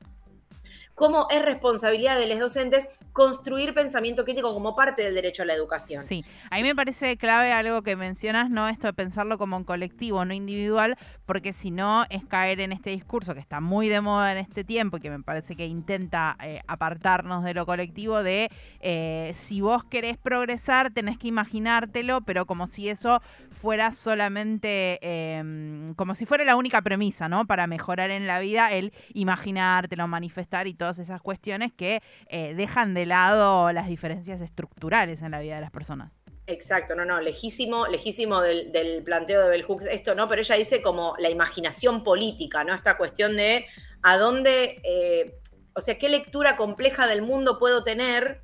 cómo 0.94 1.26
es 1.30 1.42
responsabilidad 1.42 2.18
de 2.18 2.26
los 2.26 2.38
docentes 2.38 2.88
construir 3.12 3.74
pensamiento 3.74 4.24
crítico 4.24 4.52
como 4.52 4.74
parte 4.74 5.02
del 5.02 5.14
derecho 5.14 5.44
a 5.44 5.46
la 5.46 5.54
educación. 5.54 6.02
Sí, 6.02 6.24
a 6.50 6.56
mí 6.56 6.64
me 6.64 6.74
parece 6.74 7.16
clave 7.16 7.52
algo 7.52 7.82
que 7.82 7.94
mencionas, 7.94 8.50
¿no? 8.50 8.68
Esto 8.68 8.88
de 8.88 8.92
pensarlo 8.92 9.38
como 9.38 9.56
un 9.56 9.62
colectivo, 9.62 10.24
no 10.24 10.34
individual, 10.34 10.98
porque 11.26 11.52
si 11.52 11.70
no 11.70 12.04
es 12.10 12.24
caer 12.24 12.60
en 12.60 12.72
este 12.72 12.90
discurso 12.90 13.34
que 13.34 13.40
está 13.40 13.60
muy 13.60 13.88
de 13.88 14.00
moda 14.00 14.32
en 14.32 14.38
este 14.38 14.64
tiempo 14.64 14.96
y 14.96 15.00
que 15.00 15.10
me 15.10 15.20
parece 15.20 15.56
que 15.56 15.66
intenta 15.66 16.36
eh, 16.42 16.60
apartarnos 16.66 17.44
de 17.44 17.54
lo 17.54 17.66
colectivo 17.66 18.22
de 18.22 18.50
eh, 18.80 19.32
si 19.34 19.60
vos 19.60 19.84
querés 19.84 20.18
progresar 20.18 20.92
tenés 20.92 21.18
que 21.18 21.28
imaginártelo, 21.28 22.22
pero 22.22 22.46
como 22.46 22.66
si 22.66 22.88
eso 22.88 23.20
fuera 23.50 23.92
solamente, 23.92 24.98
em, 25.02 25.94
como 25.94 26.14
si 26.14 26.26
fuera 26.26 26.44
la 26.44 26.56
única 26.56 26.82
premisa, 26.82 27.28
¿no? 27.28 27.46
Para 27.46 27.66
mejorar 27.66 28.10
en 28.10 28.26
la 28.26 28.38
vida, 28.38 28.72
el 28.72 28.92
imaginártelo, 29.14 30.06
manifestar 30.06 30.66
y 30.66 30.74
todas 30.74 30.98
esas 30.98 31.20
cuestiones 31.22 31.72
que 31.72 32.02
eh, 32.28 32.54
dejan 32.54 32.94
de 32.94 33.06
lado 33.06 33.72
las 33.72 33.88
diferencias 33.88 34.40
estructurales 34.40 35.22
en 35.22 35.30
la 35.30 35.40
vida 35.40 35.56
de 35.56 35.60
las 35.60 35.70
personas. 35.70 36.12
Exacto, 36.46 36.94
no, 36.94 37.06
no, 37.06 37.20
lejísimo, 37.20 37.86
lejísimo 37.86 38.42
del, 38.42 39.02
planteo 39.02 39.42
de 39.42 39.48
Bell 39.48 39.62
Hooks 39.62 39.86
esto, 39.86 40.14
¿no? 40.14 40.28
Pero 40.28 40.42
ella 40.42 40.56
dice 40.56 40.82
como 40.82 41.14
la 41.18 41.30
imaginación 41.30 42.04
política, 42.04 42.64
¿no? 42.64 42.74
Esta 42.74 42.98
cuestión 42.98 43.36
de 43.36 43.66
a 44.02 44.18
dónde, 44.18 44.80
eh, 44.84 45.38
o 45.74 45.80
sea, 45.80 45.96
qué 45.96 46.10
lectura 46.10 46.56
compleja 46.56 47.06
del 47.06 47.22
mundo 47.22 47.58
puedo 47.58 47.82
tener, 47.82 48.42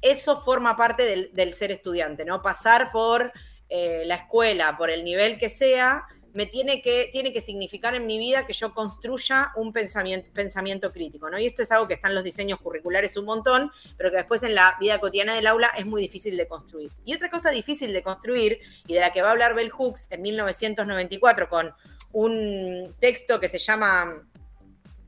eso 0.00 0.40
forma 0.40 0.76
parte 0.76 1.30
del, 1.32 1.52
ser 1.52 1.70
estudiante, 1.70 2.24
¿no? 2.24 2.40
Pasar 2.40 2.90
por 2.90 3.32
eh, 3.68 4.04
la 4.06 4.14
escuela, 4.14 4.78
por 4.78 4.90
el 4.90 5.04
nivel 5.04 5.36
que 5.36 5.50
sea, 5.50 6.06
me 6.34 6.46
tiene 6.46 6.80
que, 6.80 7.08
tiene 7.12 7.32
que 7.32 7.40
significar 7.40 7.94
en 7.94 8.06
mi 8.06 8.18
vida 8.18 8.46
que 8.46 8.52
yo 8.52 8.74
construya 8.74 9.52
un 9.56 9.72
pensamiento, 9.72 10.30
pensamiento 10.32 10.92
crítico, 10.92 11.28
¿no? 11.30 11.38
Y 11.38 11.46
esto 11.46 11.62
es 11.62 11.70
algo 11.70 11.88
que 11.88 11.94
está 11.94 12.08
en 12.08 12.14
los 12.14 12.24
diseños 12.24 12.60
curriculares 12.60 13.16
un 13.16 13.26
montón, 13.26 13.70
pero 13.96 14.10
que 14.10 14.16
después 14.16 14.42
en 14.42 14.54
la 14.54 14.76
vida 14.80 14.98
cotidiana 14.98 15.34
del 15.34 15.46
aula 15.46 15.70
es 15.76 15.86
muy 15.86 16.02
difícil 16.02 16.36
de 16.36 16.46
construir. 16.46 16.90
Y 17.04 17.14
otra 17.14 17.30
cosa 17.30 17.50
difícil 17.50 17.92
de 17.92 18.02
construir, 18.02 18.60
y 18.86 18.94
de 18.94 19.00
la 19.00 19.12
que 19.12 19.22
va 19.22 19.28
a 19.28 19.32
hablar 19.32 19.54
Bell 19.54 19.70
Hooks 19.70 20.10
en 20.10 20.22
1994 20.22 21.48
con 21.48 21.74
un 22.12 22.94
texto 23.00 23.40
que 23.40 23.48
se 23.48 23.58
llama 23.58 24.22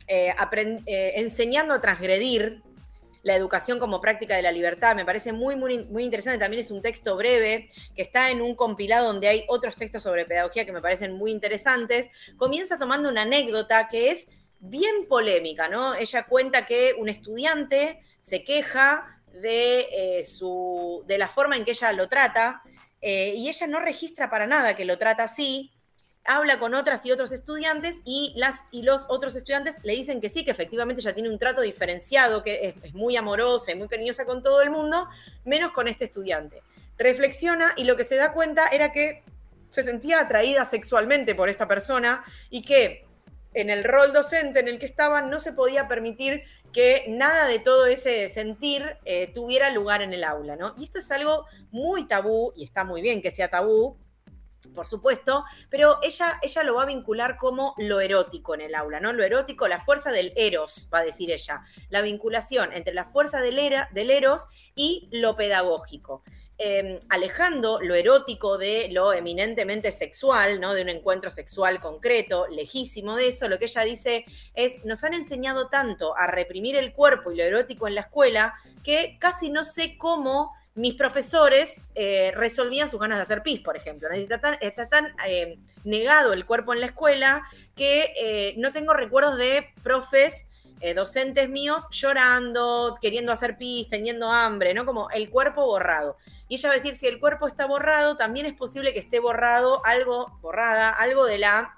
eh, 0.08 0.34
eh, 0.86 1.12
Enseñando 1.16 1.74
a 1.74 1.80
transgredir, 1.80 2.62
la 3.24 3.34
educación 3.34 3.80
como 3.80 4.00
práctica 4.00 4.36
de 4.36 4.42
la 4.42 4.52
libertad. 4.52 4.94
Me 4.94 5.04
parece 5.04 5.32
muy, 5.32 5.56
muy, 5.56 5.84
muy 5.86 6.04
interesante. 6.04 6.38
También 6.38 6.60
es 6.60 6.70
un 6.70 6.82
texto 6.82 7.16
breve 7.16 7.68
que 7.96 8.02
está 8.02 8.30
en 8.30 8.40
un 8.40 8.54
compilado 8.54 9.06
donde 9.06 9.28
hay 9.28 9.44
otros 9.48 9.74
textos 9.76 10.02
sobre 10.02 10.26
pedagogía 10.26 10.64
que 10.64 10.72
me 10.72 10.82
parecen 10.82 11.14
muy 11.14 11.32
interesantes. 11.32 12.10
Comienza 12.36 12.78
tomando 12.78 13.08
una 13.08 13.22
anécdota 13.22 13.88
que 13.88 14.10
es 14.10 14.28
bien 14.60 15.06
polémica, 15.08 15.68
¿no? 15.68 15.94
Ella 15.94 16.24
cuenta 16.24 16.66
que 16.66 16.94
un 16.98 17.08
estudiante 17.08 18.00
se 18.20 18.44
queja 18.44 19.20
de, 19.32 19.86
eh, 19.90 20.24
su, 20.24 21.02
de 21.06 21.18
la 21.18 21.28
forma 21.28 21.56
en 21.56 21.64
que 21.64 21.72
ella 21.72 21.92
lo 21.92 22.08
trata 22.08 22.62
eh, 23.00 23.34
y 23.36 23.48
ella 23.48 23.66
no 23.66 23.80
registra 23.80 24.30
para 24.30 24.46
nada 24.46 24.76
que 24.76 24.84
lo 24.84 24.96
trata 24.96 25.24
así 25.24 25.73
habla 26.24 26.58
con 26.58 26.74
otras 26.74 27.04
y 27.06 27.12
otros 27.12 27.32
estudiantes 27.32 28.00
y, 28.04 28.32
las, 28.36 28.66
y 28.70 28.82
los 28.82 29.06
otros 29.08 29.36
estudiantes 29.36 29.76
le 29.82 29.92
dicen 29.94 30.20
que 30.20 30.28
sí, 30.28 30.44
que 30.44 30.50
efectivamente 30.50 31.02
ella 31.02 31.14
tiene 31.14 31.28
un 31.28 31.38
trato 31.38 31.60
diferenciado, 31.60 32.42
que 32.42 32.74
es, 32.82 32.94
muy 32.94 33.16
amorosa 33.16 33.72
y 33.72 33.74
muy 33.74 33.88
cariñosa 33.88 34.24
con 34.24 34.42
todo 34.42 34.62
el 34.62 34.70
mundo, 34.70 35.08
menos 35.44 35.72
con 35.72 35.88
este 35.88 36.04
estudiante. 36.04 36.62
Reflexiona 36.96 37.72
y 37.76 37.84
lo 37.84 37.96
que 37.96 38.04
se 38.04 38.16
da 38.16 38.32
cuenta 38.32 38.68
era 38.68 38.92
que 38.92 39.22
se 39.68 39.82
sentía 39.82 40.20
atraída 40.20 40.64
sexualmente 40.64 41.34
por 41.34 41.48
esta 41.48 41.68
persona 41.68 42.24
y 42.48 42.62
que 42.62 43.04
en 43.52 43.70
el 43.70 43.84
rol 43.84 44.12
docente 44.12 44.60
en 44.60 44.68
el 44.68 44.78
que 44.78 44.86
estaba 44.86 45.20
no 45.20 45.40
se 45.40 45.52
podía 45.52 45.88
permitir 45.88 46.42
que 46.72 47.04
nada 47.08 47.46
de 47.46 47.60
todo 47.60 47.86
ese 47.86 48.28
sentir 48.28 48.96
eh, 49.04 49.30
tuviera 49.32 49.70
lugar 49.70 50.02
en 50.02 50.12
el 50.12 50.24
aula, 50.24 50.56
¿no? 50.56 50.74
Y 50.76 50.84
esto 50.84 50.98
es 50.98 51.10
algo 51.12 51.46
muy 51.70 52.06
tabú, 52.06 52.52
y 52.56 52.64
está 52.64 52.82
muy 52.82 53.00
bien 53.00 53.22
que 53.22 53.30
sea 53.30 53.48
tabú, 53.48 53.96
por 54.74 54.86
supuesto, 54.86 55.44
pero 55.70 55.98
ella, 56.02 56.38
ella 56.42 56.62
lo 56.62 56.74
va 56.74 56.82
a 56.82 56.86
vincular 56.86 57.36
como 57.36 57.74
lo 57.78 58.00
erótico 58.00 58.54
en 58.54 58.62
el 58.62 58.74
aula, 58.74 59.00
¿no? 59.00 59.12
Lo 59.12 59.24
erótico, 59.24 59.68
la 59.68 59.80
fuerza 59.80 60.10
del 60.10 60.32
eros, 60.36 60.88
va 60.92 60.98
a 60.98 61.04
decir 61.04 61.30
ella, 61.30 61.62
la 61.90 62.00
vinculación 62.02 62.72
entre 62.72 62.94
la 62.94 63.04
fuerza 63.04 63.40
del, 63.40 63.58
era, 63.58 63.88
del 63.92 64.10
eros 64.10 64.48
y 64.74 65.08
lo 65.12 65.36
pedagógico. 65.36 66.22
Em, 66.56 67.00
alejando 67.08 67.80
lo 67.80 67.96
erótico 67.96 68.58
de 68.58 68.88
lo 68.92 69.12
eminentemente 69.12 69.90
sexual, 69.90 70.60
¿no? 70.60 70.72
De 70.72 70.82
un 70.82 70.88
encuentro 70.88 71.28
sexual 71.28 71.80
concreto, 71.80 72.46
lejísimo 72.46 73.16
de 73.16 73.26
eso, 73.26 73.48
lo 73.48 73.58
que 73.58 73.64
ella 73.64 73.82
dice 73.82 74.24
es, 74.54 74.84
nos 74.84 75.02
han 75.02 75.14
enseñado 75.14 75.68
tanto 75.68 76.16
a 76.16 76.28
reprimir 76.28 76.76
el 76.76 76.92
cuerpo 76.92 77.32
y 77.32 77.36
lo 77.36 77.42
erótico 77.42 77.88
en 77.88 77.96
la 77.96 78.02
escuela 78.02 78.54
que 78.84 79.16
casi 79.18 79.50
no 79.50 79.64
sé 79.64 79.98
cómo 79.98 80.52
mis 80.74 80.94
profesores 80.94 81.80
eh, 81.94 82.32
resolvían 82.34 82.90
sus 82.90 83.00
ganas 83.00 83.18
de 83.18 83.22
hacer 83.22 83.42
pis, 83.42 83.60
por 83.60 83.76
ejemplo. 83.76 84.08
Está 84.10 84.88
tan, 84.88 85.14
eh, 85.26 85.58
negado 85.84 86.32
el 86.32 86.46
cuerpo 86.46 86.72
en 86.72 86.80
la 86.80 86.86
escuela 86.86 87.44
que 87.76 88.12
eh, 88.20 88.54
no 88.56 88.72
tengo 88.72 88.92
recuerdos 88.92 89.38
de 89.38 89.68
profes, 89.82 90.48
docentes 90.94 91.48
míos, 91.48 91.86
llorando, 91.92 92.98
queriendo 93.00 93.32
hacer 93.32 93.56
pis, 93.56 93.88
teniendo 93.88 94.30
hambre, 94.30 94.74
¿no? 94.74 94.84
Como 94.84 95.08
el 95.12 95.30
cuerpo 95.30 95.64
borrado. 95.64 96.18
Y 96.46 96.56
ella 96.56 96.68
va 96.68 96.74
a 96.74 96.76
decir, 96.76 96.94
si 96.94 97.06
el 97.06 97.20
cuerpo 97.20 97.46
está 97.46 97.64
borrado, 97.64 98.18
también 98.18 98.44
es 98.44 98.52
posible 98.52 98.92
que 98.92 98.98
esté 98.98 99.18
borrado 99.18 99.80
algo, 99.86 100.38
borrada, 100.42 100.90
algo 100.90 101.24
de 101.24 101.38
la 101.38 101.74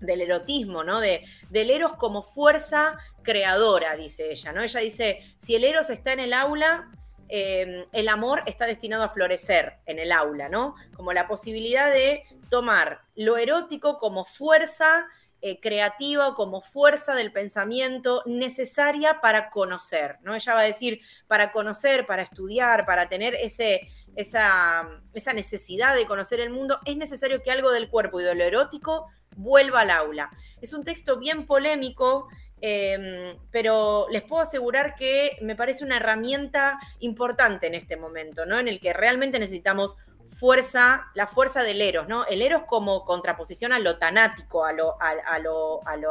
del 0.00 0.22
erotismo, 0.22 0.82
¿no? 0.82 0.98
De, 0.98 1.24
del 1.50 1.70
eros 1.70 1.92
como 1.92 2.22
fuerza 2.22 2.98
creadora, 3.22 3.94
dice 3.94 4.32
ella, 4.32 4.52
¿no? 4.52 4.62
Ella 4.62 4.80
dice, 4.80 5.22
si 5.38 5.54
el 5.54 5.62
eros 5.62 5.90
está 5.90 6.12
en 6.12 6.20
el 6.20 6.32
aula, 6.32 6.90
Em, 7.32 7.86
el 7.92 8.08
amor 8.08 8.42
está 8.46 8.66
destinado 8.66 9.04
a 9.04 9.08
florecer 9.08 9.78
en 9.86 10.00
el 10.00 10.10
aula, 10.10 10.48
¿no? 10.48 10.74
Como 10.96 11.12
la 11.12 11.28
posibilidad 11.28 11.92
de 11.92 12.24
tomar 12.48 13.02
lo 13.14 13.36
erótico 13.36 13.98
como 13.98 14.24
fuerza 14.24 15.06
eh, 15.40 15.60
creativa, 15.60 16.34
como 16.34 16.60
fuerza 16.60 17.14
del 17.14 17.30
pensamiento 17.32 18.24
necesaria 18.26 19.20
para 19.20 19.48
conocer, 19.48 20.18
¿no? 20.22 20.34
Ella 20.34 20.54
va 20.54 20.60
a 20.60 20.64
decir, 20.64 21.02
para 21.28 21.52
conocer, 21.52 22.04
para 22.04 22.22
estudiar, 22.22 22.84
para 22.84 23.08
tener 23.08 23.36
esa, 23.36 24.88
esa 25.14 25.32
necesidad 25.32 25.94
de 25.94 26.06
conocer 26.06 26.40
el 26.40 26.50
mundo, 26.50 26.80
es 26.84 26.96
necesario 26.96 27.42
que 27.42 27.52
algo 27.52 27.70
del 27.70 27.88
cuerpo 27.88 28.20
y 28.20 28.24
de 28.24 28.34
lo 28.34 28.42
erótico 28.42 29.06
vuelva 29.36 29.82
al 29.82 29.90
aula. 29.90 30.30
Es 30.60 30.72
un 30.72 30.82
texto 30.82 31.16
bien 31.16 31.46
polémico 31.46 32.26
Em, 32.62 33.38
pero 33.50 34.06
les 34.10 34.22
puedo 34.22 34.42
asegurar 34.42 34.94
que 34.94 35.38
me 35.40 35.56
parece 35.56 35.84
una 35.84 35.96
herramienta 35.96 36.78
importante 36.98 37.66
en 37.66 37.74
este 37.74 37.96
momento, 37.96 38.44
¿no? 38.44 38.58
En 38.58 38.68
el 38.68 38.80
que 38.80 38.92
realmente 38.92 39.38
necesitamos 39.38 39.96
fuerza, 40.28 41.06
la 41.14 41.26
fuerza 41.26 41.62
del 41.62 41.80
Eros, 41.80 42.06
¿no? 42.06 42.26
El 42.26 42.42
Eros 42.42 42.62
como 42.64 43.04
contraposición 43.04 43.72
a 43.72 43.78
lo 43.78 43.98
tanático, 43.98 44.64
a 44.64 44.72
lo, 44.72 44.96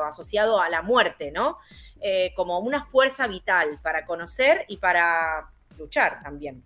asociado 0.04 0.60
a 0.60 0.70
la 0.70 0.82
muerte, 0.82 1.32
¿no? 1.32 1.58
Eh, 2.02 2.34
como 2.36 2.60
una 2.60 2.84
fuerza 2.84 3.28
vital 3.28 3.80
para 3.82 4.06
conocer 4.06 4.66
y 4.68 4.78
para 4.78 5.52
luchar 5.80 6.22
también. 6.22 6.64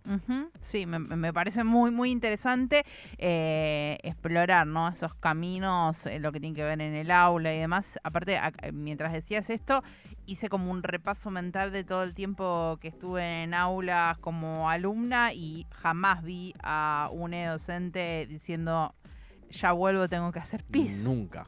Sí, 0.60 0.86
me, 0.86 1.32
parece 1.32 1.64
muy, 1.64 1.92
muy 1.92 2.12
interesante 2.12 2.84
eh, 3.18 3.98
explorar 4.04 4.68
¿no? 4.68 4.90
esos 4.90 5.14
caminos, 5.16 6.06
eh, 6.06 6.20
lo 6.20 6.32
que 6.32 6.40
tiene 6.40 6.56
que 6.56 6.64
ver 6.64 6.82
en 6.82 6.96
el 6.96 7.12
aula 7.12 7.54
y 7.54 7.60
demás. 7.60 8.00
Aparte, 8.04 8.40
mientras 8.74 9.14
decías 9.14 9.50
esto, 9.50 9.84
hice 10.26 10.50
como 10.50 10.72
un 10.72 10.84
repaso 10.84 11.30
mental 11.32 11.72
de 11.72 11.84
todo 11.84 12.04
el 12.04 12.14
tiempo 12.14 12.78
que 12.82 12.90
estuve 12.90 13.44
en 13.44 13.54
aulas 13.54 14.18
como 14.18 14.70
alumna 14.70 15.34
y 15.34 15.66
jamás 15.72 16.24
vi 16.24 16.54
a 16.62 17.10
un 17.12 17.32
docente 17.32 18.28
diciendo, 18.28 18.94
ya 19.50 19.72
vuelvo, 19.72 20.10
tengo 20.10 20.32
que 20.32 20.40
hacer 20.40 20.64
pis. 20.64 21.04
Nunca. 21.04 21.48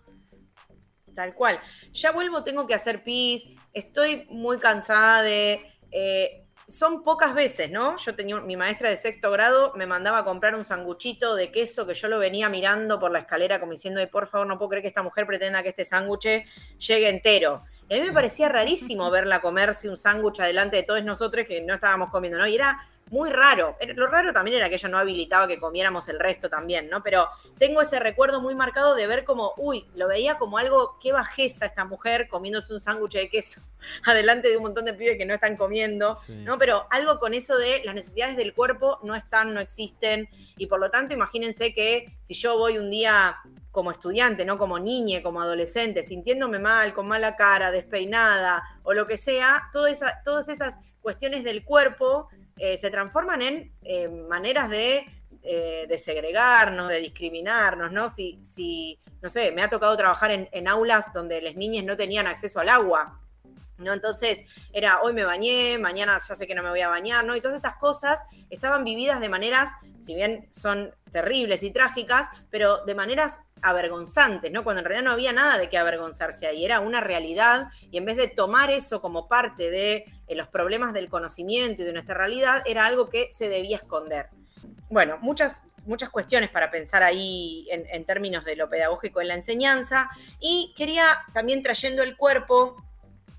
Tal 1.16 1.34
cual. 1.34 1.60
Ya 1.94 2.12
vuelvo, 2.12 2.44
tengo 2.44 2.68
que 2.68 2.74
hacer 2.74 3.04
pis. 3.04 3.46
Estoy 3.74 4.28
muy 4.30 4.60
cansada 4.60 5.22
de... 5.22 5.62
Eh, 5.92 6.45
son 6.68 7.04
pocas 7.04 7.34
veces, 7.36 7.70
¿no? 7.70 7.98
Yo 7.98 8.16
tenía 8.16 8.40
mi 8.40 8.58
maestra 8.58 8.90
de 8.90 8.98
sexto 8.98 9.30
grado, 9.32 9.74
me 9.76 9.86
mandaba 9.86 10.20
a 10.20 10.24
comprar 10.24 10.56
un 10.56 10.66
sanguchito 10.66 11.36
de 11.36 11.52
queso 11.52 11.86
que 11.86 11.94
yo 11.94 12.08
lo 12.08 12.18
venía 12.18 12.50
mirando 12.50 13.00
por 13.00 13.12
la 13.12 13.20
escalera 13.20 13.60
como 13.60 13.74
diciendo, 13.74 14.02
por 14.10 14.28
favor, 14.28 14.48
no 14.48 14.58
puedo 14.58 14.70
creer 14.70 14.82
que 14.82 14.88
esta 14.88 15.04
mujer 15.04 15.28
pretenda 15.28 15.62
que 15.62 15.70
este 15.70 15.86
sándwich 15.86 16.46
llegue 16.80 17.10
entero. 17.10 17.64
Y 17.88 17.96
a 17.96 18.00
mí 18.00 18.08
me 18.08 18.14
parecía 18.14 18.50
rarísimo 18.50 19.10
verla 19.12 19.42
comerse 19.42 19.90
un 19.90 19.98
sándwich 19.98 20.40
adelante 20.40 20.78
de 20.78 20.84
todos 20.84 21.04
nosotros 21.04 21.46
que 21.48 21.62
no 21.62 21.76
estábamos 21.76 22.10
comiendo, 22.10 22.40
¿no? 22.40 22.48
Y 22.48 22.56
era 22.56 22.88
muy 23.12 23.30
raro. 23.30 23.78
Lo 23.96 24.08
raro 24.08 24.34
también 24.34 24.58
era 24.58 24.70
que 24.70 24.76
ella 24.76 24.90
no 24.90 24.98
habilitaba 24.98 25.48
que 25.48 25.60
comiéramos 25.60 26.08
el 26.10 26.20
resto 26.20 26.50
también, 26.50 26.90
¿no? 26.90 27.04
Pero 27.04 27.28
tengo 27.58 27.82
ese 27.82 28.00
recuerdo 28.00 28.42
muy 28.42 28.56
marcado 28.56 28.96
de 28.96 29.06
ver 29.06 29.26
como, 29.26 29.54
uy, 29.58 29.86
lo 29.96 30.08
veía 30.08 30.38
como 30.38 30.58
algo, 30.58 30.98
qué 31.00 31.12
bajeza 31.12 31.66
esta 31.68 31.86
mujer 31.86 32.28
comiéndose 32.28 32.74
un 32.74 32.80
sándwich 32.80 33.14
de 33.14 33.30
queso 33.30 33.62
adelante 34.06 34.50
de 34.50 34.58
un 34.58 34.64
montón 34.64 34.86
de 34.86 34.94
pibes 34.94 35.18
que 35.18 35.26
no 35.26 35.36
están 35.36 35.56
comiendo, 35.56 36.18
¿no? 36.28 36.58
Pero 36.58 36.88
algo 36.90 37.20
con 37.20 37.34
eso 37.34 37.58
de 37.58 37.82
las 37.84 37.94
necesidades 37.94 38.38
del 38.38 38.54
cuerpo 38.54 39.00
no 39.04 39.16
están, 39.16 39.54
no 39.54 39.60
existen, 39.60 40.28
y 40.58 40.66
por 40.66 40.80
lo 40.80 40.90
tanto 40.90 41.14
imagínense 41.14 41.74
que 41.74 42.18
si 42.24 42.34
yo 42.34 42.58
voy 42.58 42.78
un 42.80 42.90
día 42.90 43.38
como 43.72 43.92
estudiante, 43.92 44.46
no 44.46 44.58
como 44.58 44.80
niña, 44.80 45.22
como 45.22 45.42
adolescente, 45.42 46.02
sintiéndome 46.02 46.60
mal, 46.60 46.94
con 46.94 47.08
mala 47.08 47.36
cara, 47.36 47.72
despeinada 47.72 48.64
o 48.84 48.94
lo 48.94 49.06
que 49.06 49.18
sea, 49.18 49.70
todas 49.74 50.50
esas 50.50 50.80
cuestiones 51.02 51.44
del 51.44 51.64
cuerpo 51.64 52.30
eh, 52.58 52.78
se 52.78 52.90
transforman 52.90 53.42
en 53.42 53.72
eh, 53.84 54.08
maneras 54.08 54.70
de, 54.70 55.06
eh, 55.44 55.86
de, 55.88 55.98
segregarnos, 55.98 56.90
de 56.90 57.02
discriminarnos, 57.02 57.92
¿no? 57.92 58.08
Si, 58.08 58.40
si, 58.44 58.98
no 59.22 59.30
sé, 59.30 59.52
me 59.52 59.62
ha 59.62 59.70
tocado 59.70 59.96
trabajar 59.98 60.32
en, 60.32 60.68
aulas 60.68 61.12
donde 61.14 61.42
las 61.42 61.56
niñas 61.56 61.84
no 61.84 61.98
tenían 61.98 62.28
acceso 62.28 62.60
al 62.60 62.70
agua, 62.70 63.20
¿no? 63.78 63.94
Entonces 63.94 64.46
era 64.74 65.02
hoy 65.02 65.14
me 65.14 65.24
bañé, 65.24 65.78
mañana 65.78 66.18
ya 66.28 66.36
sé 66.36 66.48
que 66.48 66.56
no 66.56 66.64
me 66.64 66.70
voy 66.70 66.82
a 66.82 66.90
bañar, 66.90 67.26
¿no? 67.26 67.36
Y 67.36 67.42
todas 67.42 67.56
estas 67.56 67.76
cosas 67.76 68.24
estaban 68.50 68.84
vividas 68.84 69.20
de 69.20 69.30
maneras, 69.30 69.72
si 70.00 70.16
bien 70.16 70.48
son 70.52 70.94
terribles 71.12 71.64
y 71.64 71.72
trágicas, 71.72 72.28
pero 72.50 72.86
de 72.86 72.96
maneras 72.96 73.40
avergonzantes, 73.62 74.52
¿no? 74.52 74.64
Cuando 74.64 74.80
en 74.80 74.86
realidad 74.86 75.06
no 75.06 75.12
había 75.12 75.34
nada 75.34 75.58
de 75.58 75.70
qué 75.70 75.78
avergonzarse 75.78 76.48
ahí, 76.48 76.64
era 76.64 76.80
una 76.80 77.02
realidad 77.02 77.70
y 77.90 77.98
en 77.98 78.06
vez 78.06 78.18
de 78.18 78.28
tomar 78.28 78.70
eso 78.70 79.02
como 79.02 79.28
parte 79.28 79.70
de 79.72 80.06
eh, 80.28 80.36
los 80.36 80.48
problemas 80.48 80.94
del 80.94 81.10
conocimiento 81.10 81.82
y 81.82 81.86
de 81.86 81.94
nuestra 81.94 82.16
realidad, 82.16 82.62
era 82.66 82.86
algo 82.86 83.10
que 83.10 83.30
se 83.32 83.50
debía 83.50 83.78
esconder. 83.78 84.30
Bueno, 84.90 85.18
muchas, 85.22 85.64
muchas 85.86 86.10
cuestiones 86.10 86.52
para 86.52 86.70
pensar 86.70 87.02
ahí 87.02 87.68
en, 87.72 87.86
en 87.90 88.06
términos 88.06 88.46
de 88.46 88.56
lo 88.56 88.70
pedagógico 88.70 89.20
en 89.22 89.30
la 89.30 89.34
enseñanza 89.34 90.10
y 90.40 90.74
quería 90.78 91.24
también 91.34 91.64
trayendo 91.64 92.04
el 92.04 92.16
cuerpo 92.18 92.78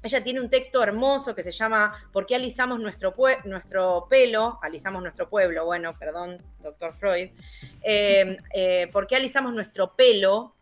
ella 0.07 0.23
tiene 0.23 0.41
un 0.41 0.49
texto 0.49 0.83
hermoso 0.83 1.35
que 1.35 1.43
se 1.43 1.53
llama 1.53 1.95
¿Por 2.13 2.27
qué 2.27 2.35
alisamos 2.35 2.81
nuestro, 2.81 3.15
nuestro 3.45 4.07
pelo? 4.09 4.59
Alisamos 4.63 5.03
nuestro 5.03 5.29
pueblo, 5.29 5.65
bueno, 5.65 5.99
perdón, 5.99 6.43
doctor 6.61 6.95
Freud. 6.95 7.31
Em, 7.83 8.37
eh, 8.55 8.89
¿Por 8.93 9.07
qué 9.07 9.17
alisamos 9.17 9.53
nuestro 9.53 9.95
pelo? 9.95 10.57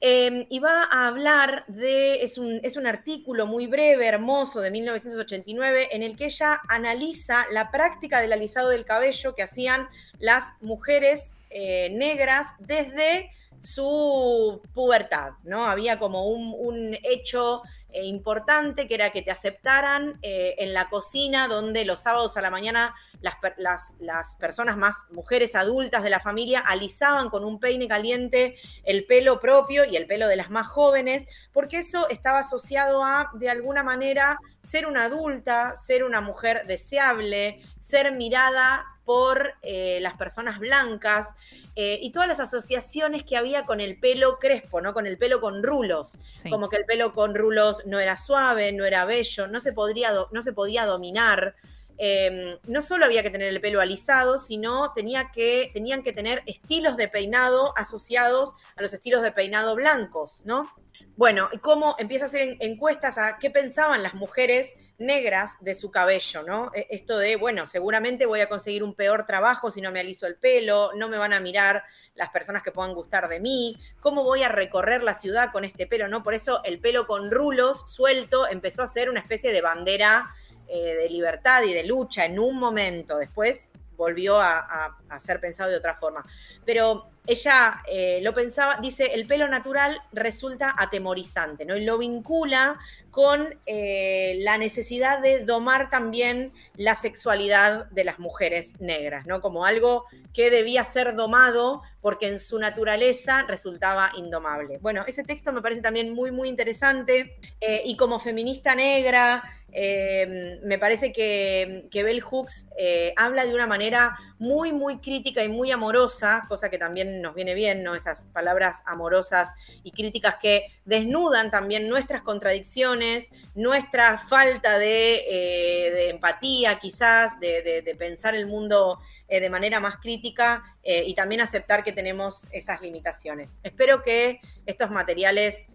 Em, 0.00 0.46
y 0.50 0.58
va 0.58 0.82
a 0.90 1.08
hablar 1.08 1.64
de, 1.66 2.16
es 2.16 2.36
un, 2.36 2.60
es 2.62 2.76
un 2.76 2.86
artículo 2.86 3.46
muy 3.46 3.66
breve, 3.66 4.06
hermoso, 4.06 4.60
de 4.60 4.70
1989, 4.70 5.88
en 5.92 6.02
el 6.02 6.14
que 6.14 6.26
ella 6.26 6.60
analiza 6.68 7.46
la 7.50 7.70
práctica 7.70 8.20
del 8.20 8.34
alisado 8.34 8.68
del 8.68 8.84
cabello 8.84 9.34
que 9.34 9.42
hacían 9.42 9.88
las 10.18 10.44
mujeres 10.60 11.34
eh, 11.48 11.88
negras 11.90 12.48
desde 12.58 13.30
su 13.60 14.60
pubertad, 14.74 15.32
¿no? 15.42 15.64
Había 15.64 15.98
como 15.98 16.28
un, 16.28 16.54
un 16.54 16.98
hecho 17.02 17.62
importante, 18.02 18.88
que 18.88 18.94
era 18.94 19.10
que 19.10 19.22
te 19.22 19.30
aceptaran 19.30 20.18
eh, 20.22 20.56
en 20.58 20.74
la 20.74 20.88
cocina, 20.88 21.48
donde 21.48 21.84
los 21.84 22.02
sábados 22.02 22.36
a 22.36 22.42
la 22.42 22.50
mañana 22.50 22.94
las, 23.20 23.36
las, 23.56 23.96
las, 24.00 24.36
personas 24.36 24.76
más 24.76 25.06
mujeres 25.10 25.54
adultas 25.54 26.02
de 26.02 26.10
la 26.10 26.20
familia 26.20 26.60
alisaban 26.60 27.30
con 27.30 27.44
un 27.44 27.58
peine 27.60 27.88
caliente 27.88 28.56
el 28.84 29.06
pelo 29.06 29.40
propio 29.40 29.84
y 29.84 29.96
el 29.96 30.06
pelo 30.06 30.28
de 30.28 30.36
las 30.36 30.50
más 30.50 30.66
jóvenes, 30.66 31.26
porque 31.52 31.78
eso 31.78 32.08
estaba 32.08 32.40
asociado 32.40 33.04
a, 33.04 33.30
de 33.34 33.48
alguna 33.48 33.82
manera, 33.82 34.38
ser 34.62 34.86
una 34.86 35.04
adulta, 35.04 35.76
ser 35.76 36.04
una 36.04 36.20
mujer 36.20 36.66
deseable, 36.66 37.60
ser 37.78 38.12
mirada 38.12 38.84
por 39.04 39.54
eh, 39.62 39.98
las 40.00 40.14
personas 40.14 40.58
blancas 40.58 41.34
eh, 41.76 41.98
y 42.00 42.12
todas 42.12 42.28
las 42.28 42.38
asociaciones 42.38 43.24
que 43.24 43.36
había 43.36 43.64
con 43.64 43.80
el 43.80 43.98
pelo 43.98 44.38
crespo, 44.38 44.80
¿no? 44.80 44.94
Con 44.94 45.06
el 45.06 45.18
pelo 45.18 45.40
con 45.40 45.62
rulos. 45.62 46.18
Como 46.48 46.68
que 46.68 46.76
el 46.76 46.84
pelo 46.84 47.12
con 47.12 47.34
rulos 47.34 47.82
no 47.86 47.98
era 47.98 48.16
suave, 48.16 48.72
no 48.72 48.84
era 48.84 49.04
bello, 49.04 49.48
no 49.48 49.58
se, 49.58 49.72
podría 49.72 50.10
no 50.30 50.42
se 50.42 50.52
podía 50.52 50.86
dominar. 50.86 51.56
Em, 51.96 52.58
no 52.66 52.82
solo 52.82 53.04
había 53.04 53.22
que 53.22 53.30
tener 53.30 53.48
el 53.48 53.60
pelo 53.60 53.80
alisado, 53.80 54.38
sino 54.38 54.92
tenía 54.92 55.30
que, 55.32 55.70
tenían 55.72 56.02
que 56.02 56.12
tener 56.12 56.42
estilos 56.46 56.96
de 56.96 57.08
peinado 57.08 57.76
asociados 57.76 58.54
a 58.76 58.82
los 58.82 58.92
estilos 58.92 59.22
de 59.22 59.32
peinado 59.32 59.74
blancos, 59.74 60.42
¿no? 60.44 60.72
Bueno, 61.16 61.48
y 61.52 61.58
cómo 61.58 61.94
empieza 61.98 62.24
a 62.24 62.28
hacer 62.28 62.56
encuestas 62.60 63.18
a 63.18 63.38
qué 63.38 63.48
pensaban 63.48 64.02
las 64.02 64.14
mujeres 64.14 64.76
negras 64.98 65.56
de 65.60 65.74
su 65.74 65.90
cabello, 65.90 66.42
¿no? 66.42 66.72
E, 66.74 66.88
esto 66.90 67.18
de, 67.18 67.36
bueno, 67.36 67.66
seguramente 67.66 68.26
voy 68.26 68.40
a 68.40 68.48
conseguir 68.48 68.82
un 68.82 68.94
peor 68.94 69.24
trabajo 69.24 69.70
si 69.70 69.80
no 69.80 69.92
me 69.92 70.00
aliso 70.00 70.26
el 70.26 70.36
pelo, 70.36 70.90
no 70.96 71.08
me 71.08 71.16
van 71.16 71.32
a 71.32 71.40
mirar 71.40 71.84
las 72.14 72.30
personas 72.30 72.62
que 72.62 72.72
puedan 72.72 72.94
gustar 72.94 73.28
de 73.28 73.38
mí, 73.38 73.78
cómo 74.00 74.24
voy 74.24 74.42
a 74.42 74.48
recorrer 74.48 75.02
la 75.02 75.14
ciudad 75.14 75.52
con 75.52 75.64
este 75.64 75.86
pelo, 75.86 76.08
¿no? 76.08 76.22
Por 76.22 76.34
eso 76.34 76.62
el 76.64 76.80
pelo 76.80 77.06
con 77.06 77.30
rulos 77.30 77.84
suelto 77.86 78.48
empezó 78.48 78.82
a 78.82 78.88
ser 78.88 79.08
una 79.08 79.20
especie 79.20 79.52
de 79.52 79.60
bandera 79.60 80.34
eh, 80.66 80.96
de 80.96 81.08
libertad 81.10 81.62
y 81.62 81.74
de 81.74 81.84
lucha 81.84 82.24
en 82.24 82.38
un 82.38 82.58
momento. 82.58 83.18
Después 83.18 83.70
volvió 83.96 84.40
a, 84.40 84.96
ser 85.18 85.40
pensado 85.40 85.70
de 85.70 85.76
otra 85.76 85.94
forma. 85.94 86.24
Pero 86.64 87.08
ella 87.26 87.82
eh, 87.90 88.20
lo 88.22 88.34
pensaba, 88.34 88.78
dice, 88.82 89.14
el 89.14 89.26
pelo 89.26 89.48
natural 89.48 89.98
resulta 90.12 90.74
atemorizante, 90.76 91.64
¿no? 91.64 91.76
Y 91.76 91.84
lo 91.84 91.96
vincula 91.98 92.78
con 93.10 93.58
eh, 93.64 94.38
la 94.40 94.58
necesidad 94.58 95.20
de 95.20 95.44
domar 95.44 95.88
también 95.88 96.52
la 96.76 96.96
sexualidad 96.96 97.86
de 97.86 98.04
las 98.04 98.18
mujeres 98.18 98.78
negras, 98.80 99.24
¿no? 99.26 99.40
Como 99.40 99.64
algo 99.64 100.04
que 100.34 100.50
debía 100.50 100.84
ser 100.84 101.14
domado 101.14 101.82
porque 102.02 102.28
en 102.28 102.38
su 102.38 102.58
naturaleza 102.58 103.44
resultaba 103.48 104.10
indomable. 104.16 104.78
Bueno, 104.78 105.04
ese 105.06 105.22
texto 105.22 105.52
me 105.52 105.62
parece 105.62 105.80
también 105.80 106.12
muy, 106.12 106.32
muy 106.32 106.48
interesante 106.48 107.38
y 107.84 107.96
como 107.96 108.20
feminista 108.20 108.74
negra, 108.74 109.42
eh, 109.76 110.60
me 110.62 110.78
parece 110.78 111.10
que, 111.10 111.88
Bell 111.92 112.20
Hooks 112.20 112.68
eh, 112.78 113.12
habla 113.16 113.44
de 113.44 113.52
una 113.52 113.66
manera 113.66 114.16
muy, 114.38 114.72
muy 114.72 114.98
crítica 115.00 115.42
y 115.42 115.48
muy 115.48 115.72
amorosa, 115.72 116.44
cosa 116.48 116.70
que 116.70 116.78
también 116.78 117.20
nos 117.20 117.34
viene 117.34 117.54
bien, 117.54 117.82
¿no? 117.82 117.96
Esas 117.96 118.26
palabras 118.26 118.82
amorosas 118.86 119.52
y 119.82 119.90
críticas 119.90 120.36
que 120.40 120.66
desnudan 120.84 121.50
también 121.50 121.88
nuestras 121.88 122.22
contradicciones, 122.22 123.32
nuestra 123.56 124.16
falta 124.16 124.78
de, 124.78 125.16
eh, 125.28 126.10
empatía, 126.10 126.78
quizás, 126.78 127.40
de, 127.40 127.82
de, 127.82 127.94
pensar 127.96 128.34
el 128.34 128.46
mundo 128.46 128.98
de 129.28 129.48
manera 129.50 129.80
más 129.80 129.96
crítica 129.96 130.62
y 130.82 131.14
también 131.14 131.40
aceptar 131.40 131.82
que 131.84 131.92
tenemos 131.92 132.48
esas 132.50 132.80
limitaciones. 132.80 133.60
Espero 133.62 134.02
que 134.02 134.40
estos 134.66 134.90
materiales 134.90 135.70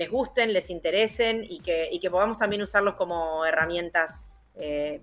les 0.00 0.08
gusten, 0.10 0.54
les 0.54 0.70
interesen 0.70 1.44
y 1.46 1.60
que, 1.60 1.90
y 1.92 2.00
que 2.00 2.10
podamos 2.10 2.38
también 2.38 2.62
usarlos 2.62 2.94
como 2.94 3.44
herramientas 3.44 4.38
eh, 4.54 5.02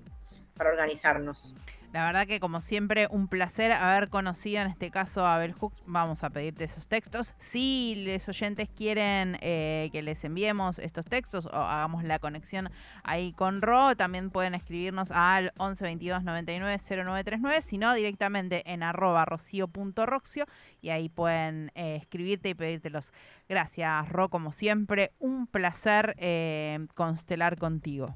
para 0.56 0.72
organizarnos. 0.72 1.56
La 1.94 2.06
verdad 2.06 2.28
que 2.28 2.42
como 2.42 2.60
siempre 2.60 3.08
un 3.10 3.30
placer 3.30 3.72
haber 3.72 4.10
conocido 4.10 4.62
en 4.62 4.68
este 4.68 4.92
caso 4.92 5.26
a 5.26 5.38
Bell 5.38 5.54
Hooks. 5.54 5.82
Vamos 5.86 6.24
a 6.24 6.30
pedirte 6.30 6.66
esos 6.66 6.88
textos. 6.88 7.34
Si 7.38 8.04
los 8.06 8.28
oyentes 8.28 8.70
quieren 8.70 9.38
eh, 9.42 9.90
que 9.94 10.02
les 10.02 10.24
enviemos 10.26 10.80
estos 10.80 11.06
textos 11.06 11.46
o 11.46 11.56
hagamos 11.56 12.04
la 12.04 12.20
conexión 12.20 12.70
ahí 13.04 13.32
con 13.32 13.62
Ro, 13.62 13.96
también 13.96 14.32
pueden 14.32 14.54
escribirnos 14.54 15.12
al 15.12 15.54
11 15.58 15.84
22 15.86 16.24
99 16.24 16.78
0939, 16.78 17.62
sino 17.62 17.94
directamente 17.94 18.70
en 18.72 18.84
arroba 18.84 19.24
rocío.roxio 19.24 20.46
y 20.82 20.90
ahí 20.90 21.08
pueden 21.08 21.72
eh, 21.74 21.96
escribirte 21.96 22.50
y 22.50 22.54
pedírtelos. 22.54 23.14
Gracias 23.48 24.10
Ro, 24.10 24.30
como 24.30 24.52
siempre, 24.52 25.14
un 25.20 25.48
placer 25.48 26.16
eh, 26.18 26.86
constelar 26.96 27.58
contigo. 27.58 28.16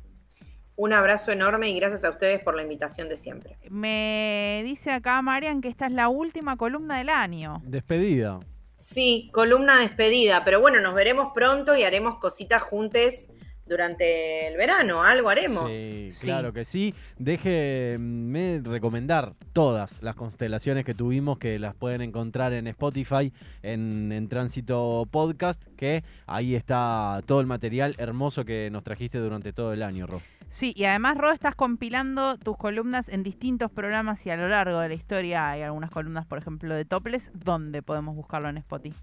Un 0.76 0.94
abrazo 0.94 1.32
enorme 1.32 1.70
y 1.70 1.76
gracias 1.76 2.04
a 2.04 2.10
ustedes 2.10 2.42
por 2.42 2.56
la 2.56 2.64
invitación 2.64 3.10
de 3.10 3.16
siempre. 3.16 3.58
Me 3.70 4.62
dice 4.66 4.92
acá 4.92 5.22
Marian 5.22 5.62
que 5.62 5.68
esta 5.68 5.86
es 5.86 5.92
la 5.92 6.10
última 6.10 6.58
columna 6.58 6.98
del 6.98 7.10
año. 7.10 7.62
Despedida. 7.66 8.40
Sí, 8.78 9.30
columna 9.32 9.80
despedida, 9.80 10.44
pero 10.44 10.60
bueno, 10.60 10.82
nos 10.82 10.96
veremos 10.96 11.34
pronto 11.36 11.76
y 11.76 11.84
haremos 11.84 12.18
cositas 12.18 12.64
juntes 12.64 13.30
durante 13.72 14.48
el 14.48 14.58
verano, 14.58 15.04
algo 15.04 15.30
haremos. 15.30 15.74
Sí, 15.74 16.10
claro 16.22 16.52
que 16.52 16.66
sí. 16.66 16.94
Déjeme 17.18 18.62
recomendar 18.64 19.34
todas 19.54 20.02
las 20.02 20.16
constelaciones 20.16 20.84
que 20.84 20.94
tuvimos, 20.94 21.38
que 21.38 21.58
las 21.58 21.74
pueden 21.76 22.02
encontrar 22.02 22.54
en 22.54 22.68
Spotify, 22.68 23.32
en, 23.64 24.12
en, 24.12 24.28
Tránsito 24.28 25.08
Podcast, 25.10 25.64
que 25.78 26.04
ahí 26.26 26.56
está 26.56 27.22
todo 27.26 27.40
el 27.40 27.48
material 27.48 27.96
hermoso 27.98 28.46
que 28.46 28.70
nos 28.72 28.84
trajiste 28.84 29.20
durante 29.20 29.54
todo 29.54 29.74
el 29.74 29.84
año, 29.84 30.06
Ro. 30.06 30.22
Sí, 30.52 30.74
y 30.76 30.84
además, 30.84 31.18
Ro, 31.18 31.32
estás 31.32 31.56
compilando 31.56 32.38
tus 32.38 32.58
columnas 32.58 33.08
en 33.08 33.24
distintos 33.24 33.72
programas 33.72 34.26
y 34.26 34.32
a 34.32 34.36
lo 34.36 34.50
largo 34.50 34.80
de 34.80 34.90
la 34.90 34.94
historia 34.94 35.50
hay 35.50 35.62
algunas 35.62 35.90
columnas, 35.90 36.26
por 36.26 36.40
ejemplo, 36.40 36.76
de 36.76 36.84
Toples. 36.84 37.32
¿Dónde 37.34 37.82
podemos 37.82 38.18
buscarlo 38.18 38.50
en 38.50 38.58
Spotify? 38.58 38.98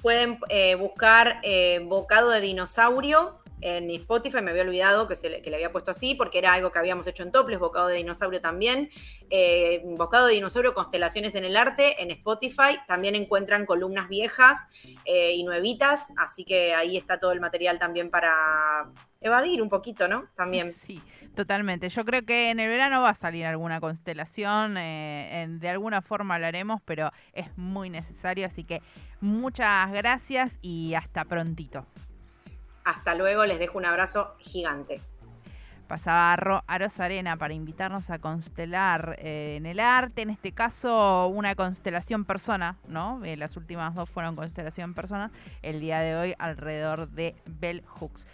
Pueden 0.00 0.38
eh, 0.48 0.74
buscar 0.76 1.40
eh, 1.42 1.84
Bocado 1.86 2.30
de 2.30 2.40
Dinosaurio 2.40 3.38
en 3.60 3.90
Spotify, 3.90 4.42
me 4.42 4.50
había 4.50 4.62
olvidado 4.62 5.08
que, 5.08 5.16
se 5.16 5.30
le, 5.30 5.42
que 5.42 5.50
le 5.50 5.56
había 5.56 5.72
puesto 5.72 5.90
así, 5.90 6.14
porque 6.14 6.38
era 6.38 6.52
algo 6.52 6.70
que 6.70 6.78
habíamos 6.78 7.06
hecho 7.06 7.22
en 7.22 7.32
Toples, 7.32 7.58
Bocado 7.58 7.88
de 7.88 7.96
Dinosaurio 7.96 8.40
también. 8.40 8.90
Eh, 9.30 9.82
Bocado 9.84 10.26
de 10.26 10.34
Dinosaurio, 10.34 10.74
Constelaciones 10.74 11.34
en 11.34 11.44
el 11.44 11.56
Arte, 11.56 12.02
en 12.02 12.10
Spotify. 12.10 12.78
También 12.86 13.14
encuentran 13.14 13.66
columnas 13.66 14.08
viejas 14.08 14.66
eh, 15.04 15.32
y 15.34 15.42
nuevitas, 15.42 16.12
así 16.16 16.44
que 16.44 16.74
ahí 16.74 16.96
está 16.96 17.18
todo 17.18 17.32
el 17.32 17.40
material 17.40 17.78
también 17.78 18.10
para 18.10 18.92
evadir 19.20 19.62
un 19.62 19.68
poquito, 19.68 20.06
¿no? 20.06 20.26
También. 20.36 20.70
Sí, 20.70 21.02
totalmente. 21.34 21.88
Yo 21.88 22.04
creo 22.04 22.24
que 22.24 22.50
en 22.50 22.60
el 22.60 22.68
verano 22.68 23.02
va 23.02 23.10
a 23.10 23.14
salir 23.14 23.46
alguna 23.46 23.80
constelación, 23.80 24.76
eh, 24.78 25.46
de 25.48 25.68
alguna 25.68 26.02
forma 26.02 26.38
lo 26.38 26.46
haremos, 26.46 26.80
pero 26.84 27.10
es 27.32 27.56
muy 27.56 27.90
necesario, 27.90 28.46
así 28.46 28.64
que 28.64 28.82
muchas 29.20 29.90
gracias 29.92 30.58
y 30.60 30.94
hasta 30.94 31.24
prontito. 31.24 31.86
Hasta 32.86 33.16
luego, 33.16 33.44
les 33.46 33.58
dejo 33.58 33.78
un 33.78 33.84
abrazo 33.84 34.36
gigante. 34.38 35.02
Pasaba 35.88 36.32
a 36.32 36.36
Ro- 36.36 36.64
Arena 36.66 37.36
para 37.36 37.52
invitarnos 37.52 38.10
a 38.10 38.20
constelar 38.20 39.16
eh, 39.18 39.56
en 39.56 39.66
el 39.66 39.80
arte, 39.80 40.22
en 40.22 40.30
este 40.30 40.52
caso 40.52 41.26
una 41.26 41.56
constelación 41.56 42.24
persona, 42.24 42.76
¿no? 42.86 43.24
Eh, 43.24 43.36
las 43.36 43.56
últimas 43.56 43.94
dos 43.96 44.08
fueron 44.08 44.36
constelación 44.36 44.94
persona, 44.94 45.32
el 45.62 45.80
día 45.80 45.98
de 45.98 46.14
hoy 46.16 46.34
alrededor 46.38 47.08
de 47.10 47.34
Bell 47.44 47.82
Hooks. 47.86 48.26